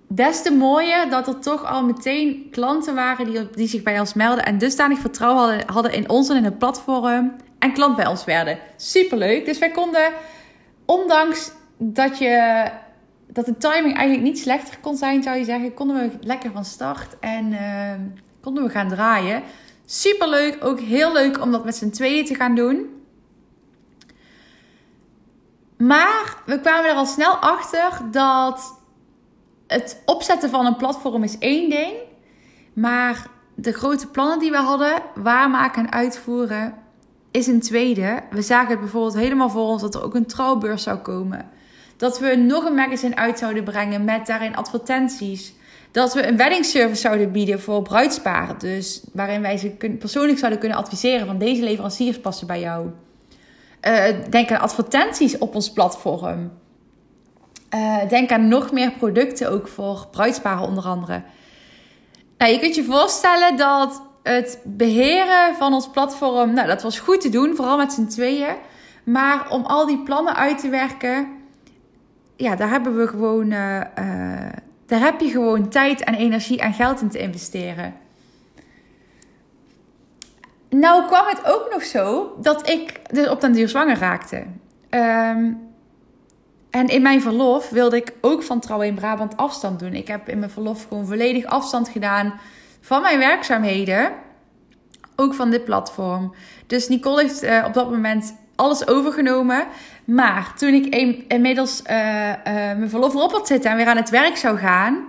Des 0.07 0.41
te 0.41 0.51
mooier 0.51 1.09
dat 1.09 1.27
er 1.27 1.39
toch 1.39 1.65
al 1.65 1.83
meteen 1.83 2.47
klanten 2.51 2.95
waren 2.95 3.25
die, 3.25 3.49
die 3.49 3.67
zich 3.67 3.83
bij 3.83 3.99
ons 3.99 4.13
melden 4.13 4.45
en 4.45 4.57
dusdanig 4.57 4.99
vertrouwen 4.99 5.41
hadden, 5.41 5.67
hadden 5.67 5.93
in 5.93 6.09
ons 6.09 6.29
en 6.29 6.35
in 6.35 6.43
het 6.43 6.57
platform 6.57 7.35
en 7.59 7.73
klant 7.73 7.95
bij 7.95 8.07
ons 8.07 8.25
werden. 8.25 8.57
Superleuk. 8.75 9.45
Dus 9.45 9.57
wij 9.57 9.71
konden, 9.71 10.11
ondanks 10.85 11.51
dat, 11.77 12.17
je, 12.17 12.65
dat 13.27 13.45
de 13.45 13.57
timing 13.57 13.95
eigenlijk 13.95 14.21
niet 14.21 14.39
slechter 14.39 14.77
kon 14.81 14.95
zijn, 14.95 15.23
zou 15.23 15.37
je 15.37 15.43
zeggen, 15.43 15.73
konden 15.73 15.95
we 15.95 16.09
lekker 16.21 16.51
van 16.51 16.65
start 16.65 17.19
en 17.19 17.51
uh, 17.51 17.91
konden 18.41 18.63
we 18.63 18.69
gaan 18.69 18.89
draaien. 18.89 19.43
Superleuk. 19.89 20.57
Ook 20.63 20.79
heel 20.79 21.13
leuk 21.13 21.41
om 21.41 21.51
dat 21.51 21.65
met 21.65 21.75
z'n 21.75 21.89
tweeën 21.89 22.25
te 22.25 22.35
gaan 22.35 22.55
doen. 22.55 23.01
Maar 25.77 26.37
we 26.45 26.59
kwamen 26.59 26.89
er 26.89 26.95
al 26.95 27.05
snel 27.05 27.35
achter 27.35 27.99
dat 28.11 28.79
het 29.67 30.01
opzetten 30.05 30.49
van 30.49 30.65
een 30.65 30.75
platform 30.75 31.23
is 31.23 31.37
één 31.37 31.69
ding. 31.69 31.93
Maar 32.73 33.27
de 33.55 33.71
grote 33.71 34.07
plannen 34.07 34.39
die 34.39 34.51
we 34.51 34.57
hadden, 34.57 35.01
waarmaken 35.15 35.85
en 35.85 35.91
uitvoeren, 35.91 36.73
is 37.31 37.47
een 37.47 37.61
tweede. 37.61 38.23
We 38.29 38.41
zagen 38.41 38.69
het 38.69 38.79
bijvoorbeeld 38.79 39.15
helemaal 39.15 39.49
voor 39.49 39.67
ons 39.67 39.81
dat 39.81 39.95
er 39.95 40.03
ook 40.03 40.15
een 40.15 40.25
trouwbeurs 40.25 40.83
zou 40.83 40.97
komen. 40.97 41.49
Dat 41.97 42.19
we 42.19 42.35
nog 42.35 42.65
een 42.65 42.75
magazine 42.75 43.15
uit 43.15 43.39
zouden 43.39 43.63
brengen 43.63 44.03
met 44.03 44.25
daarin 44.25 44.55
advertenties. 44.55 45.53
Dat 45.97 46.13
we 46.13 46.27
een 46.27 46.37
wedding 46.37 46.65
service 46.65 47.01
zouden 47.01 47.31
bieden 47.31 47.61
voor 47.61 47.81
bruidsparen. 47.81 48.57
Dus 48.59 49.01
waarin 49.13 49.41
wij 49.41 49.57
ze 49.57 49.69
persoonlijk 49.99 50.37
zouden 50.37 50.59
kunnen 50.59 50.77
adviseren 50.77 51.25
van 51.25 51.37
deze 51.37 51.63
leveranciers 51.63 52.19
passen 52.19 52.47
bij 52.47 52.59
jou. 52.59 52.89
Uh, 53.81 54.03
denk 54.29 54.51
aan 54.51 54.59
advertenties 54.59 55.37
op 55.37 55.55
ons 55.55 55.71
platform. 55.71 56.51
Uh, 57.75 58.07
denk 58.09 58.31
aan 58.31 58.47
nog 58.47 58.71
meer 58.71 58.91
producten 58.91 59.51
ook 59.51 59.67
voor 59.67 60.07
bruidsparen 60.11 60.67
onder 60.67 60.83
andere. 60.83 61.21
Nou, 62.37 62.51
je 62.51 62.59
kunt 62.59 62.75
je 62.75 62.83
voorstellen 62.83 63.57
dat 63.57 64.01
het 64.23 64.59
beheren 64.63 65.55
van 65.55 65.73
ons 65.73 65.89
platform, 65.89 66.53
nou, 66.53 66.67
dat 66.67 66.81
was 66.81 66.99
goed 66.99 67.21
te 67.21 67.29
doen, 67.29 67.55
vooral 67.55 67.77
met 67.77 67.93
z'n 67.93 68.07
tweeën. 68.07 68.55
Maar 69.03 69.51
om 69.51 69.65
al 69.65 69.85
die 69.85 70.03
plannen 70.03 70.35
uit 70.35 70.59
te 70.59 70.69
werken, 70.69 71.27
ja, 72.35 72.55
daar 72.55 72.69
hebben 72.69 72.97
we 72.97 73.07
gewoon, 73.07 73.51
uh, 73.51 73.81
daar 74.87 74.99
heb 74.99 75.19
je 75.19 75.29
gewoon 75.29 75.69
tijd 75.69 76.03
en 76.03 76.15
energie 76.15 76.59
en 76.59 76.73
geld 76.73 77.01
in 77.01 77.09
te 77.09 77.19
investeren. 77.19 77.93
Nou 80.69 81.05
kwam 81.05 81.27
het 81.27 81.45
ook 81.45 81.67
nog 81.71 81.83
zo 81.83 82.35
dat 82.41 82.69
ik 82.69 82.99
dus 83.11 83.29
op 83.29 83.41
den 83.41 83.53
duur 83.53 83.69
zwanger 83.69 83.97
raakte. 83.97 84.45
Um, 84.89 85.67
en 86.69 86.87
in 86.87 87.01
mijn 87.01 87.21
verlof 87.21 87.69
wilde 87.69 87.95
ik 87.95 88.13
ook 88.21 88.43
van 88.43 88.59
Trouwen 88.59 88.87
in 88.87 88.95
Brabant 88.95 89.37
afstand 89.37 89.79
doen. 89.79 89.93
Ik 89.93 90.07
heb 90.07 90.29
in 90.29 90.39
mijn 90.39 90.51
verlof 90.51 90.87
gewoon 90.87 91.05
volledig 91.05 91.45
afstand 91.45 91.89
gedaan 91.89 92.39
van 92.81 93.01
mijn 93.01 93.19
werkzaamheden. 93.19 94.11
Ook 95.15 95.33
van 95.33 95.49
dit 95.49 95.65
platform. 95.65 96.33
Dus 96.67 96.87
Nicole 96.87 97.21
heeft 97.21 97.43
uh, 97.43 97.63
op 97.67 97.73
dat 97.73 97.91
moment 97.91 98.35
alles 98.57 98.87
overgenomen. 98.87 99.67
Maar 100.05 100.53
toen 100.57 100.73
ik 100.73 100.85
inmiddels 101.27 101.81
uh, 101.89 102.27
uh, 102.29 102.33
mijn 102.43 102.89
verlof 102.89 103.13
erop 103.13 103.31
had 103.31 103.47
zitten 103.47 103.71
en 103.71 103.77
weer 103.77 103.87
aan 103.87 103.97
het 103.97 104.09
werk 104.09 104.37
zou 104.37 104.57
gaan, 104.57 105.07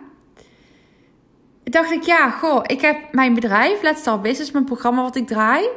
dacht 1.64 1.90
ik, 1.90 2.02
ja, 2.02 2.31
goh, 2.31 2.62
ik 2.67 2.81
heb 2.81 2.97
mijn 3.12 3.35
bedrijf, 3.35 3.83
Let's 3.83 4.00
Start 4.00 4.23
Business, 4.23 4.50
mijn 4.50 4.64
programma 4.64 5.02
wat 5.02 5.17
ik 5.17 5.26
draai. 5.26 5.69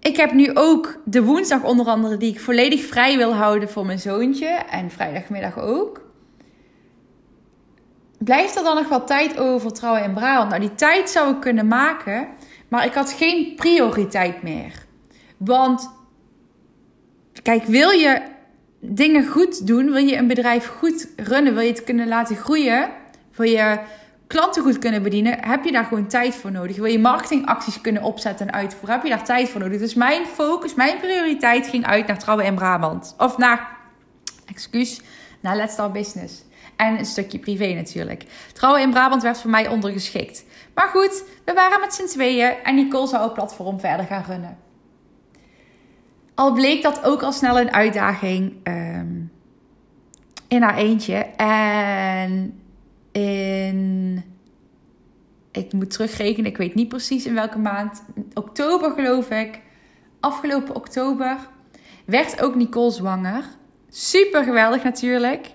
Ik 0.00 0.16
heb 0.16 0.32
nu 0.32 0.50
ook 0.54 1.00
de 1.04 1.22
woensdag 1.22 1.62
onder 1.62 1.86
andere 1.86 2.16
die 2.16 2.32
ik 2.32 2.40
volledig 2.40 2.84
vrij 2.84 3.16
wil 3.16 3.34
houden 3.34 3.68
voor 3.68 3.86
mijn 3.86 3.98
zoontje. 3.98 4.48
En 4.48 4.90
vrijdagmiddag 4.90 5.58
ook. 5.58 6.00
Blijft 8.18 8.56
er 8.56 8.62
dan 8.62 8.74
nog 8.74 8.88
wat 8.88 9.06
tijd 9.06 9.38
over 9.38 9.72
trouwen 9.72 10.04
in 10.04 10.14
Brabant? 10.14 10.48
Nou, 10.48 10.60
die 10.60 10.74
tijd 10.74 11.10
zou 11.10 11.34
ik 11.34 11.40
kunnen 11.40 11.66
maken. 11.66 12.28
Maar 12.68 12.84
ik 12.84 12.94
had 12.94 13.12
geen 13.12 13.54
prioriteit 13.56 14.42
meer. 14.42 14.88
Want 15.44 15.90
kijk, 17.42 17.64
wil 17.64 17.90
je 17.90 18.22
dingen 18.80 19.26
goed 19.26 19.66
doen, 19.66 19.84
wil 19.84 20.06
je 20.06 20.16
een 20.16 20.26
bedrijf 20.26 20.66
goed 20.66 21.08
runnen, 21.16 21.54
wil 21.54 21.62
je 21.62 21.70
het 21.70 21.84
kunnen 21.84 22.08
laten 22.08 22.36
groeien, 22.36 22.90
wil 23.36 23.48
je 23.48 23.78
klanten 24.26 24.62
goed 24.62 24.78
kunnen 24.78 25.02
bedienen, 25.02 25.44
heb 25.44 25.64
je 25.64 25.72
daar 25.72 25.84
gewoon 25.84 26.06
tijd 26.06 26.34
voor 26.34 26.50
nodig. 26.50 26.76
Wil 26.76 26.84
je 26.84 26.98
marketingacties 26.98 27.80
kunnen 27.80 28.02
opzetten 28.02 28.46
en 28.46 28.52
uitvoeren, 28.52 28.94
heb 28.94 29.02
je 29.02 29.10
daar 29.10 29.24
tijd 29.24 29.48
voor 29.48 29.60
nodig. 29.60 29.78
Dus 29.78 29.94
mijn 29.94 30.26
focus, 30.26 30.74
mijn 30.74 30.98
prioriteit 30.98 31.66
ging 31.66 31.86
uit 31.86 32.06
naar 32.06 32.18
trouwen 32.18 32.46
in 32.46 32.54
Brabant. 32.54 33.14
Of 33.18 33.38
naar, 33.38 33.76
excuus, 34.46 35.00
naar 35.40 35.56
Let's 35.56 35.72
Start 35.72 35.92
Business. 35.92 36.44
En 36.76 36.98
een 36.98 37.04
stukje 37.04 37.38
privé 37.38 37.74
natuurlijk. 37.74 38.24
Trouwen 38.52 38.82
in 38.82 38.90
Brabant 38.90 39.22
werd 39.22 39.38
voor 39.38 39.50
mij 39.50 39.68
ondergeschikt. 39.68 40.44
Maar 40.74 40.88
goed, 40.88 41.24
we 41.44 41.52
waren 41.52 41.80
met 41.80 41.94
z'n 41.94 42.06
tweeën 42.06 42.54
en 42.64 42.74
Nicole 42.74 43.06
zou 43.06 43.22
het 43.22 43.34
platform 43.34 43.80
verder 43.80 44.06
gaan 44.06 44.24
runnen. 44.26 44.68
Al 46.40 46.52
bleek 46.52 46.82
dat 46.82 47.04
ook 47.04 47.22
al 47.22 47.32
snel 47.32 47.60
een 47.60 47.72
uitdaging 47.72 48.54
um, 48.64 49.32
in 50.48 50.62
haar 50.62 50.76
eentje. 50.76 51.14
En 51.36 52.60
in. 53.12 54.24
Ik 55.52 55.72
moet 55.72 55.90
terugrekenen, 55.90 56.50
ik 56.50 56.56
weet 56.56 56.74
niet 56.74 56.88
precies 56.88 57.26
in 57.26 57.34
welke 57.34 57.58
maand. 57.58 58.04
Oktober 58.34 58.90
geloof 58.90 59.30
ik. 59.30 59.60
Afgelopen 60.20 60.74
oktober 60.74 61.36
werd 62.04 62.42
ook 62.42 62.54
Nicole 62.54 62.90
zwanger. 62.90 63.44
Super 63.88 64.44
geweldig 64.44 64.82
natuurlijk. 64.82 65.50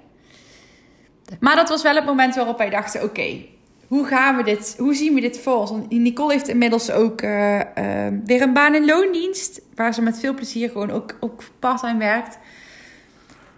Maar 1.40 1.56
dat 1.56 1.70
was 1.70 1.84
wel 1.84 1.96
het 1.96 2.06
moment 2.06 2.36
waarop 2.36 2.58
wij 2.58 2.70
dachten: 2.70 3.04
oké, 3.04 3.46
hoe 3.96 4.06
gaan 4.06 4.36
we 4.36 4.44
dit, 4.44 4.76
hoe 4.78 4.96
zien 4.96 5.14
we 5.14 5.22
dit 5.22 5.40
voor 5.40 5.56
ons? 5.56 5.72
Nicole 5.90 6.32
heeft 6.32 6.48
inmiddels 6.48 6.92
ook 6.92 7.22
uh, 7.22 7.56
uh, 7.56 7.62
weer 8.26 8.42
een 8.42 8.54
baan 8.54 8.76
in 8.76 8.86
loondienst, 8.86 9.62
waar 9.76 9.94
ze 9.94 10.02
met 10.02 10.20
veel 10.20 10.34
plezier 10.34 10.70
gewoon 10.70 10.92
ook, 10.92 11.16
ook 11.20 11.44
part-time 11.60 12.00
werkt. 12.00 12.38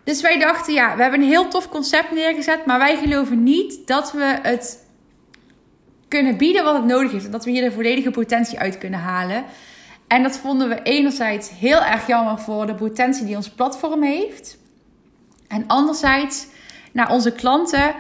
Dus 0.04 0.22
wij 0.22 0.40
dachten, 0.40 0.74
ja, 0.74 0.96
we 0.96 1.02
hebben 1.02 1.22
een 1.22 1.28
heel 1.28 1.48
tof 1.48 1.70
concept 1.70 2.12
neergezet, 2.12 2.66
maar 2.66 2.80
wij 2.80 2.98
geloven 2.98 3.44
niet 3.44 3.88
dat 3.88 4.12
we 4.12 4.40
het 4.42 4.86
kunnen 6.08 6.38
bieden 6.38 6.64
wat 6.64 6.76
het 6.76 6.86
nodig 6.86 7.12
heeft. 7.12 7.26
En 7.26 7.32
dat 7.32 7.46
we 7.46 7.52
hier 7.52 7.70
de 7.70 7.76
volledige 7.76 8.12
potentie 8.12 8.60
uit 8.60 8.78
kunnen 8.78 9.00
halen. 9.00 9.44
En 10.08 10.24
dat 10.24 10.38
vonden 10.38 10.70
we 10.70 10.82
enerzijds 10.82 11.50
heel 11.50 11.84
erg 11.84 12.08
jammer 12.08 12.40
voor 12.40 12.66
de 12.66 12.76
potentie 12.76 13.26
die 13.26 13.36
ons 13.36 13.50
platform 13.50 14.04
heeft. 14.04 14.58
En 15.48 15.64
anderzijds 15.68 16.48
naar 16.92 17.12
onze 17.12 17.32
klanten 17.32 17.96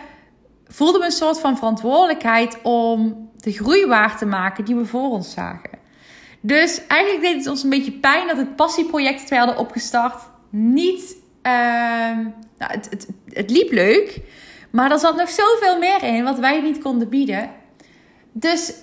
voelden 0.67 0.99
we 0.99 1.05
een 1.05 1.11
soort 1.11 1.39
van 1.39 1.57
verantwoordelijkheid 1.57 2.57
om 2.63 3.29
de 3.37 3.51
groei 3.51 3.85
waar 3.85 4.17
te 4.17 4.25
maken 4.25 4.65
die 4.65 4.75
we 4.75 4.85
voor 4.85 5.09
ons 5.09 5.31
zagen. 5.31 5.69
Dus 6.41 6.87
eigenlijk 6.87 7.21
deed 7.21 7.35
het 7.35 7.47
ons 7.47 7.63
een 7.63 7.69
beetje 7.69 7.91
pijn 7.91 8.27
dat 8.27 8.37
het 8.37 8.55
passieproject 8.55 9.19
dat 9.19 9.29
wij 9.29 9.37
hadden 9.37 9.57
opgestart 9.57 10.21
niet. 10.49 11.15
Uh, 11.43 11.53
nou, 12.57 12.71
het, 12.71 12.87
het, 12.89 13.07
het 13.29 13.49
liep 13.49 13.71
leuk, 13.71 14.21
maar 14.71 14.91
er 14.91 14.99
zat 14.99 15.15
nog 15.15 15.29
zoveel 15.29 15.77
meer 15.77 16.03
in 16.03 16.23
wat 16.23 16.39
wij 16.39 16.61
niet 16.61 16.81
konden 16.81 17.09
bieden. 17.09 17.49
Dus 18.31 18.73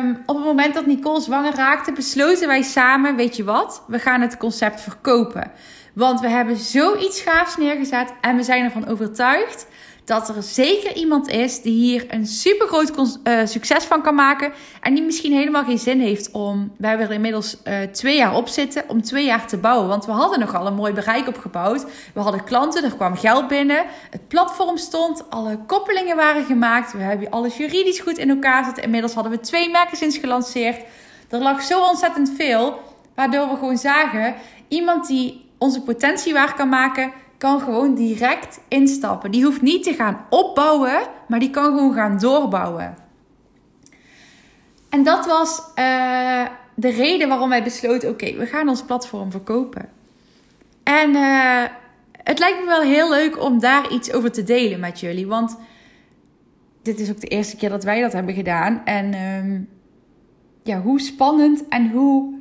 um, 0.00 0.22
op 0.26 0.36
het 0.36 0.44
moment 0.44 0.74
dat 0.74 0.86
Nicole 0.86 1.20
zwanger 1.20 1.54
raakte, 1.54 1.92
besloten 1.92 2.46
wij 2.46 2.62
samen: 2.62 3.16
weet 3.16 3.36
je 3.36 3.44
wat, 3.44 3.84
we 3.86 3.98
gaan 3.98 4.20
het 4.20 4.36
concept 4.36 4.80
verkopen. 4.80 5.50
Want 5.94 6.20
we 6.20 6.28
hebben 6.28 6.56
zoiets 6.56 7.20
gaafs 7.20 7.56
neergezet 7.56 8.12
en 8.20 8.36
we 8.36 8.42
zijn 8.42 8.64
ervan 8.64 8.88
overtuigd 8.88 9.66
dat 10.04 10.28
er 10.28 10.42
zeker 10.42 10.94
iemand 10.94 11.28
is 11.28 11.62
die 11.62 11.72
hier 11.72 12.04
een 12.08 12.26
super 12.26 12.66
groot 12.66 13.18
uh, 13.24 13.40
succes 13.44 13.84
van 13.84 14.02
kan 14.02 14.14
maken. 14.14 14.52
En 14.80 14.94
die 14.94 15.04
misschien 15.04 15.32
helemaal 15.32 15.64
geen 15.64 15.78
zin 15.78 16.00
heeft 16.00 16.30
om. 16.30 16.72
We 16.76 16.86
hebben 16.86 17.06
er 17.06 17.12
inmiddels 17.12 17.56
uh, 17.64 17.82
twee 17.82 18.16
jaar 18.16 18.36
op 18.36 18.48
zitten 18.48 18.84
om 18.88 19.02
twee 19.02 19.24
jaar 19.24 19.46
te 19.46 19.56
bouwen. 19.56 19.88
Want 19.88 20.06
we 20.06 20.12
hadden 20.12 20.40
nogal 20.40 20.66
een 20.66 20.74
mooi 20.74 20.92
bereik 20.92 21.28
opgebouwd. 21.28 21.86
We 22.14 22.20
hadden 22.20 22.44
klanten, 22.44 22.84
er 22.84 22.94
kwam 22.94 23.16
geld 23.16 23.48
binnen. 23.48 23.84
Het 24.10 24.28
platform 24.28 24.76
stond, 24.76 25.30
alle 25.30 25.58
koppelingen 25.66 26.16
waren 26.16 26.44
gemaakt. 26.44 26.92
We 26.92 27.02
hebben 27.02 27.30
alles 27.30 27.56
juridisch 27.56 28.00
goed 28.00 28.18
in 28.18 28.30
elkaar 28.30 28.64
zitten. 28.64 28.82
Inmiddels 28.82 29.14
hadden 29.14 29.32
we 29.32 29.40
twee 29.40 29.70
magazines 29.70 30.16
gelanceerd. 30.16 30.80
Er 31.28 31.38
lag 31.38 31.62
zo 31.62 31.82
ontzettend 31.88 32.32
veel. 32.36 32.80
Waardoor 33.14 33.48
we 33.48 33.56
gewoon 33.56 33.78
zagen: 33.78 34.34
iemand 34.68 35.06
die 35.06 35.44
onze 35.58 35.82
potentie 35.82 36.32
waar 36.32 36.54
kan 36.54 36.68
maken, 36.68 37.12
kan 37.44 37.60
gewoon 37.60 37.94
direct 37.94 38.60
instappen. 38.68 39.30
Die 39.30 39.44
hoeft 39.44 39.62
niet 39.62 39.82
te 39.82 39.94
gaan 39.94 40.26
opbouwen, 40.30 41.02
maar 41.28 41.38
die 41.38 41.50
kan 41.50 41.64
gewoon 41.64 41.94
gaan 41.94 42.18
doorbouwen. 42.18 42.96
En 44.88 45.02
dat 45.02 45.26
was 45.26 45.58
uh, 45.58 46.46
de 46.74 46.90
reden 46.90 47.28
waarom 47.28 47.48
wij 47.48 47.62
besloten: 47.62 48.08
oké, 48.08 48.36
we 48.36 48.46
gaan 48.46 48.68
ons 48.68 48.82
platform 48.82 49.30
verkopen. 49.30 49.88
En 50.82 51.10
uh, 51.10 51.62
het 52.12 52.38
lijkt 52.38 52.60
me 52.60 52.66
wel 52.66 52.80
heel 52.80 53.10
leuk 53.10 53.42
om 53.42 53.60
daar 53.60 53.92
iets 53.92 54.12
over 54.12 54.32
te 54.32 54.42
delen 54.42 54.80
met 54.80 55.00
jullie. 55.00 55.26
Want 55.26 55.56
dit 56.82 57.00
is 57.00 57.10
ook 57.10 57.20
de 57.20 57.26
eerste 57.26 57.56
keer 57.56 57.68
dat 57.68 57.84
wij 57.84 58.00
dat 58.00 58.12
hebben 58.12 58.34
gedaan. 58.34 58.84
En 58.84 59.12
uh, 59.12 59.60
ja, 60.62 60.80
hoe 60.80 61.00
spannend 61.00 61.68
en 61.68 61.90
hoe 61.90 62.34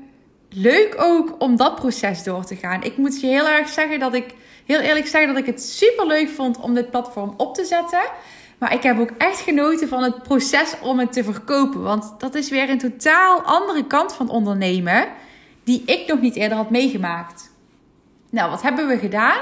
leuk 0.50 0.96
ook 0.98 1.36
om 1.40 1.56
dat 1.56 1.76
proces 1.76 2.24
door 2.24 2.46
te 2.46 2.56
gaan. 2.56 2.84
Ik 2.84 2.98
moet 2.98 3.22
je 3.22 3.28
heel 3.28 3.48
erg 3.48 3.70
zeggen 3.70 4.00
dat 4.00 4.14
ik, 4.14 4.34
heel 4.66 4.80
eerlijk 4.80 5.08
zeggen 5.08 5.34
dat 5.34 5.42
ik 5.42 5.46
het 5.46 5.64
super 5.64 6.08
leuk 6.08 6.30
vond 6.30 6.60
om 6.60 6.74
dit 6.74 6.92
platform 6.92 7.34
op 7.38 7.56
te 7.56 7.66
zetten. 7.66 8.02
Maar 8.58 8.74
ik 8.74 8.84
heb 8.84 9.00
ook 9.00 9.12
echt 9.18 9.40
genoten 9.40 9.88
van 9.88 10.04
het 10.04 10.24
proces 10.24 10.76
om 10.82 11.00
het 11.00 11.14
te 11.14 11.24
verkopen. 11.24 11.82
Want 11.82 12.14
dat 12.18 12.36
is 12.36 12.50
weer 12.50 12.70
een 12.70 12.78
totaal 12.78 13.42
andere 13.42 13.88
kant 13.88 14.14
van 14.14 14.30
ondernemen. 14.30 15.08
Die 15.64 15.84
ik 15.86 16.08
nog 16.08 16.22
niet 16.22 16.36
eerder 16.36 16.58
had 16.58 16.70
meegemaakt. 16.70 17.52
Nou, 18.30 18.50
wat 18.50 18.62
hebben 18.62 18.88
we 18.88 18.98
gedaan? 18.98 19.42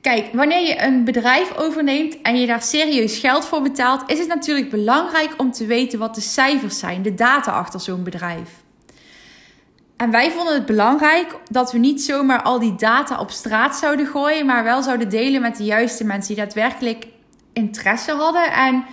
Kijk, 0.00 0.28
wanneer 0.32 0.66
je 0.66 0.82
een 0.82 1.04
bedrijf 1.04 1.56
overneemt 1.56 2.22
en 2.22 2.40
je 2.40 2.46
daar 2.46 2.62
serieus 2.62 3.18
geld 3.18 3.44
voor 3.44 3.62
betaalt, 3.62 4.10
is 4.10 4.18
het 4.18 4.28
natuurlijk 4.28 4.70
belangrijk 4.70 5.34
om 5.36 5.52
te 5.52 5.66
weten 5.66 5.98
wat 5.98 6.14
de 6.14 6.20
cijfers 6.20 6.78
zijn, 6.78 7.02
de 7.02 7.14
data 7.14 7.52
achter 7.52 7.80
zo'n 7.80 8.02
bedrijf. 8.02 8.64
En 9.96 10.10
wij 10.10 10.30
vonden 10.30 10.54
het 10.54 10.66
belangrijk 10.66 11.36
dat 11.50 11.72
we 11.72 11.78
niet 11.78 12.02
zomaar 12.02 12.42
al 12.42 12.58
die 12.58 12.74
data 12.74 13.20
op 13.20 13.30
straat 13.30 13.76
zouden 13.76 14.06
gooien, 14.06 14.46
maar 14.46 14.64
wel 14.64 14.82
zouden 14.82 15.08
delen 15.08 15.40
met 15.40 15.56
de 15.56 15.64
juiste 15.64 16.04
mensen 16.04 16.34
die 16.34 16.44
daadwerkelijk 16.44 17.06
interesse 17.52 18.12
hadden 18.12 18.52
en 18.52 18.84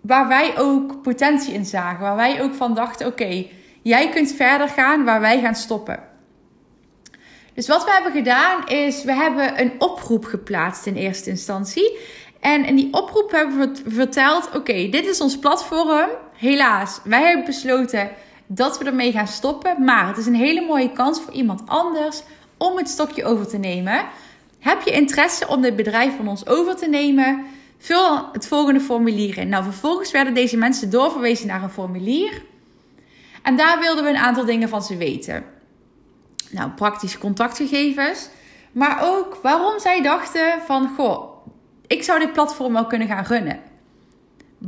waar 0.00 0.28
wij 0.28 0.58
ook 0.58 1.02
potentie 1.02 1.54
in 1.54 1.64
zagen, 1.64 2.00
waar 2.00 2.16
wij 2.16 2.42
ook 2.42 2.54
van 2.54 2.74
dachten: 2.74 3.06
oké, 3.06 3.46
jij 3.82 4.08
kunt 4.08 4.32
verder 4.32 4.68
gaan 4.68 5.04
waar 5.04 5.20
wij 5.20 5.40
gaan 5.40 5.54
stoppen. 5.54 6.00
Dus 7.54 7.68
wat 7.68 7.84
we 7.84 7.90
hebben 7.90 8.12
gedaan 8.12 8.68
is, 8.68 9.04
we 9.04 9.12
hebben 9.12 9.60
een 9.60 9.72
oproep 9.78 10.24
geplaatst 10.24 10.86
in 10.86 10.94
eerste 10.94 11.30
instantie. 11.30 11.98
En 12.40 12.64
in 12.64 12.76
die 12.76 12.92
oproep 12.92 13.30
hebben 13.30 13.58
we 13.58 13.90
verteld: 13.90 14.50
oké, 14.54 14.88
dit 14.88 15.06
is 15.06 15.20
ons 15.20 15.38
platform. 15.38 16.10
Helaas, 16.32 17.00
wij 17.04 17.22
hebben 17.22 17.44
besloten 17.44 18.10
dat 18.54 18.78
we 18.78 18.84
ermee 18.84 19.12
gaan 19.12 19.26
stoppen. 19.26 19.84
Maar 19.84 20.06
het 20.06 20.16
is 20.16 20.26
een 20.26 20.34
hele 20.34 20.66
mooie 20.66 20.92
kans 20.92 21.20
voor 21.20 21.32
iemand 21.32 21.62
anders 21.66 22.22
om 22.56 22.76
het 22.76 22.88
stokje 22.88 23.24
over 23.24 23.48
te 23.48 23.58
nemen. 23.58 24.04
Heb 24.58 24.82
je 24.82 24.90
interesse 24.90 25.48
om 25.48 25.62
dit 25.62 25.76
bedrijf 25.76 26.16
van 26.16 26.28
ons 26.28 26.46
over 26.46 26.76
te 26.76 26.88
nemen? 26.88 27.44
Vul 27.78 28.28
het 28.32 28.46
volgende 28.46 28.80
formulier 28.80 29.38
in. 29.38 29.48
Nou, 29.48 29.64
vervolgens 29.64 30.10
werden 30.10 30.34
deze 30.34 30.56
mensen 30.56 30.90
doorverwezen 30.90 31.46
naar 31.46 31.62
een 31.62 31.70
formulier. 31.70 32.42
En 33.42 33.56
daar 33.56 33.80
wilden 33.80 34.04
we 34.04 34.10
een 34.10 34.16
aantal 34.16 34.44
dingen 34.44 34.68
van 34.68 34.82
ze 34.82 34.96
weten. 34.96 35.44
Nou, 36.50 36.70
praktische 36.70 37.18
contactgegevens. 37.18 38.28
Maar 38.72 38.98
ook 39.02 39.38
waarom 39.42 39.78
zij 39.78 40.02
dachten 40.02 40.60
van, 40.66 40.90
goh, 40.96 41.46
ik 41.86 42.02
zou 42.02 42.18
dit 42.18 42.32
platform 42.32 42.72
wel 42.72 42.86
kunnen 42.86 43.08
gaan 43.08 43.24
runnen 43.24 43.71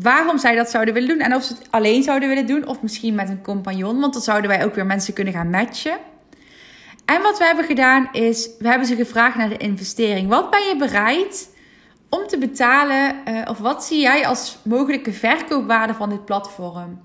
waarom 0.00 0.38
zij 0.38 0.54
dat 0.54 0.70
zouden 0.70 0.94
willen 0.94 1.08
doen. 1.08 1.20
En 1.20 1.34
of 1.34 1.42
ze 1.42 1.54
het 1.54 1.66
alleen 1.70 2.02
zouden 2.02 2.28
willen 2.28 2.46
doen. 2.46 2.66
Of 2.66 2.82
misschien 2.82 3.14
met 3.14 3.28
een 3.28 3.42
compagnon. 3.42 4.00
Want 4.00 4.12
dan 4.12 4.22
zouden 4.22 4.50
wij 4.50 4.64
ook 4.64 4.74
weer 4.74 4.86
mensen 4.86 5.14
kunnen 5.14 5.32
gaan 5.32 5.50
matchen. 5.50 5.98
En 7.04 7.22
wat 7.22 7.38
we 7.38 7.44
hebben 7.44 7.64
gedaan 7.64 8.08
is, 8.12 8.50
we 8.58 8.68
hebben 8.68 8.86
ze 8.86 8.96
gevraagd 8.96 9.36
naar 9.36 9.48
de 9.48 9.56
investering. 9.56 10.28
Wat 10.28 10.50
ben 10.50 10.62
je 10.68 10.76
bereid 10.76 11.50
om 12.08 12.26
te 12.26 12.38
betalen? 12.38 13.16
Uh, 13.28 13.40
of 13.48 13.58
wat 13.58 13.84
zie 13.84 14.00
jij 14.00 14.26
als 14.26 14.58
mogelijke 14.62 15.12
verkoopwaarde 15.12 15.94
van 15.94 16.08
dit 16.08 16.24
platform? 16.24 17.02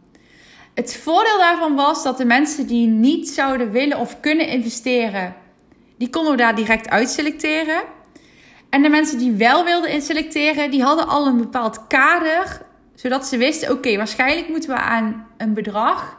Het 0.74 0.96
voordeel 0.96 1.38
daarvan 1.38 1.76
was 1.76 2.04
dat 2.04 2.18
de 2.18 2.26
mensen 2.26 2.68
die 2.68 2.88
niet 2.88 3.30
zouden 3.30 3.72
willen 3.72 3.98
of 3.98 4.20
kunnen 4.20 4.48
investeren, 4.48 5.36
die 5.98 6.10
konden 6.10 6.32
we 6.32 6.38
daar 6.38 6.56
direct 6.56 6.90
uitselecteren. 6.90 7.82
En 8.70 8.82
de 8.82 8.90
mensen 8.90 9.18
die 9.18 9.32
wel 9.32 9.64
wilden 9.64 9.90
inselecteren, 9.90 10.72
die 10.72 10.84
hadden 10.84 11.08
al 11.08 11.28
een 11.28 11.38
bepaald 11.38 11.88
kader 11.88 12.62
zodat 13.02 13.28
ze 13.28 13.38
wisten, 13.38 13.72
oké, 13.72 13.98
waarschijnlijk 13.98 14.50
moeten 14.50 14.70
we 14.70 14.76
aan 14.76 15.28
een 15.38 15.54
bedrag 15.54 16.18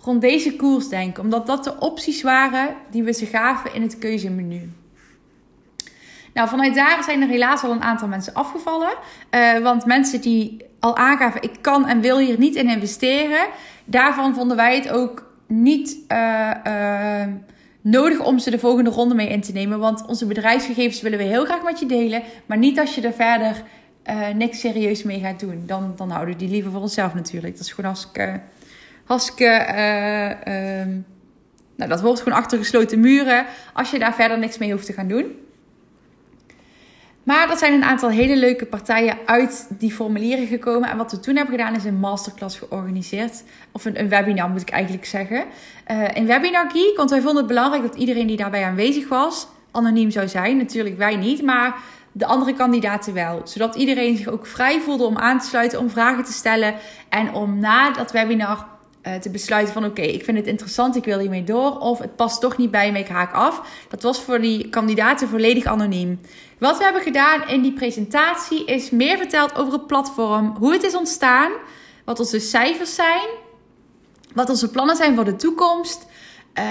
rond 0.00 0.20
deze 0.20 0.56
koers 0.56 0.88
denken. 0.88 1.22
Omdat 1.22 1.46
dat 1.46 1.64
de 1.64 1.78
opties 1.78 2.22
waren 2.22 2.74
die 2.90 3.02
we 3.02 3.12
ze 3.12 3.26
gaven 3.26 3.74
in 3.74 3.82
het 3.82 3.98
keuzemenu. 3.98 4.72
Nou, 6.34 6.48
vanuit 6.48 6.74
daar 6.74 7.02
zijn 7.04 7.22
er 7.22 7.28
helaas 7.28 7.62
al 7.62 7.70
een 7.70 7.82
aantal 7.82 8.08
mensen 8.08 8.34
afgevallen. 8.34 8.92
Uh, 9.30 9.58
want 9.58 9.84
mensen 9.84 10.20
die 10.20 10.64
al 10.80 10.96
aangaven, 10.96 11.42
ik 11.42 11.58
kan 11.60 11.86
en 11.86 12.00
wil 12.00 12.18
hier 12.18 12.38
niet 12.38 12.54
in 12.54 12.68
investeren. 12.68 13.46
Daarvan 13.84 14.34
vonden 14.34 14.56
wij 14.56 14.74
het 14.74 14.88
ook 14.88 15.32
niet 15.46 15.96
uh, 16.08 16.50
uh, 16.66 17.26
nodig 17.80 18.24
om 18.24 18.38
ze 18.38 18.50
de 18.50 18.58
volgende 18.58 18.90
ronde 18.90 19.14
mee 19.14 19.28
in 19.28 19.40
te 19.40 19.52
nemen. 19.52 19.78
Want 19.78 20.06
onze 20.06 20.26
bedrijfsgegevens 20.26 21.00
willen 21.00 21.18
we 21.18 21.24
heel 21.24 21.44
graag 21.44 21.62
met 21.62 21.78
je 21.78 21.86
delen. 21.86 22.22
Maar 22.46 22.58
niet 22.58 22.80
als 22.80 22.94
je 22.94 23.00
er 23.00 23.12
verder 23.12 23.62
uh, 24.06 24.28
niks 24.28 24.60
serieus 24.60 25.02
mee 25.02 25.20
gaat 25.20 25.40
doen. 25.40 25.62
Dan, 25.66 25.92
dan 25.96 26.10
houden 26.10 26.34
we 26.34 26.40
die 26.40 26.50
liever 26.50 26.70
voor 26.70 26.80
onszelf 26.80 27.14
natuurlijk. 27.14 27.56
Dat 27.56 27.64
is 27.64 27.72
gewoon 27.72 27.90
hartstikke... 27.90 28.40
hartstikke 29.04 29.66
uh, 29.74 30.80
um, 30.80 31.04
nou, 31.76 31.90
dat 31.90 32.00
wordt 32.00 32.20
gewoon 32.20 32.38
achter 32.38 32.58
gesloten 32.58 33.00
muren. 33.00 33.46
Als 33.72 33.90
je 33.90 33.98
daar 33.98 34.14
verder 34.14 34.38
niks 34.38 34.58
mee 34.58 34.72
hoeft 34.72 34.86
te 34.86 34.92
gaan 34.92 35.08
doen. 35.08 35.38
Maar 37.22 37.50
er 37.50 37.56
zijn 37.56 37.72
een 37.72 37.84
aantal 37.84 38.10
hele 38.10 38.36
leuke 38.36 38.66
partijen 38.66 39.18
uit 39.26 39.68
die 39.78 39.92
formulieren 39.92 40.46
gekomen. 40.46 40.90
En 40.90 40.96
wat 40.96 41.10
we 41.10 41.20
toen 41.20 41.36
hebben 41.36 41.54
gedaan 41.54 41.74
is 41.74 41.84
een 41.84 41.98
masterclass 41.98 42.58
georganiseerd. 42.58 43.42
Of 43.72 43.84
een, 43.84 44.00
een 44.00 44.08
webinar 44.08 44.50
moet 44.50 44.60
ik 44.60 44.70
eigenlijk 44.70 45.04
zeggen. 45.04 45.44
Uh, 45.90 46.04
een 46.14 46.26
webinar 46.26 46.70
geek, 46.70 46.96
want 46.96 47.10
wij 47.10 47.20
vonden 47.20 47.38
het 47.38 47.46
belangrijk 47.46 47.82
dat 47.82 47.94
iedereen 47.94 48.26
die 48.26 48.36
daarbij 48.36 48.64
aanwezig 48.64 49.08
was... 49.08 49.48
anoniem 49.70 50.10
zou 50.10 50.28
zijn. 50.28 50.56
Natuurlijk 50.56 50.98
wij 50.98 51.16
niet, 51.16 51.42
maar 51.42 51.76
de 52.12 52.26
andere 52.26 52.52
kandidaten 52.52 53.14
wel. 53.14 53.40
Zodat 53.44 53.74
iedereen 53.74 54.16
zich 54.16 54.28
ook 54.28 54.46
vrij 54.46 54.80
voelde 54.80 55.04
om 55.04 55.18
aan 55.18 55.38
te 55.38 55.46
sluiten, 55.46 55.78
om 55.78 55.90
vragen 55.90 56.24
te 56.24 56.32
stellen. 56.32 56.74
En 57.08 57.34
om 57.34 57.58
na 57.58 57.90
dat 57.90 58.12
webinar 58.12 58.66
uh, 59.02 59.14
te 59.14 59.30
besluiten 59.30 59.74
van 59.74 59.84
oké, 59.84 60.02
ik 60.02 60.24
vind 60.24 60.36
het 60.36 60.46
interessant, 60.46 60.96
ik 60.96 61.04
wil 61.04 61.18
hiermee 61.18 61.44
door. 61.44 61.78
Of 61.78 61.98
het 61.98 62.16
past 62.16 62.40
toch 62.40 62.56
niet 62.56 62.70
bij 62.70 62.92
me, 62.92 62.98
ik 62.98 63.08
haak 63.08 63.32
af. 63.32 63.62
Dat 63.88 64.02
was 64.02 64.20
voor 64.20 64.40
die 64.40 64.68
kandidaten 64.68 65.28
volledig 65.28 65.64
anoniem. 65.64 66.20
Wat 66.58 66.78
we 66.78 66.84
hebben 66.84 67.02
gedaan 67.02 67.48
in 67.48 67.62
die 67.62 67.72
presentatie 67.72 68.64
is 68.64 68.90
meer 68.90 69.16
verteld 69.16 69.56
over 69.56 69.72
het 69.72 69.86
platform, 69.86 70.56
hoe 70.58 70.72
het 70.72 70.82
is 70.82 70.94
ontstaan, 70.94 71.52
wat 72.04 72.18
onze 72.18 72.38
cijfers 72.38 72.94
zijn, 72.94 73.28
wat 74.34 74.48
onze 74.48 74.70
plannen 74.70 74.96
zijn 74.96 75.14
voor 75.14 75.24
de 75.24 75.36
toekomst. 75.36 76.08
Uh, 76.58 76.64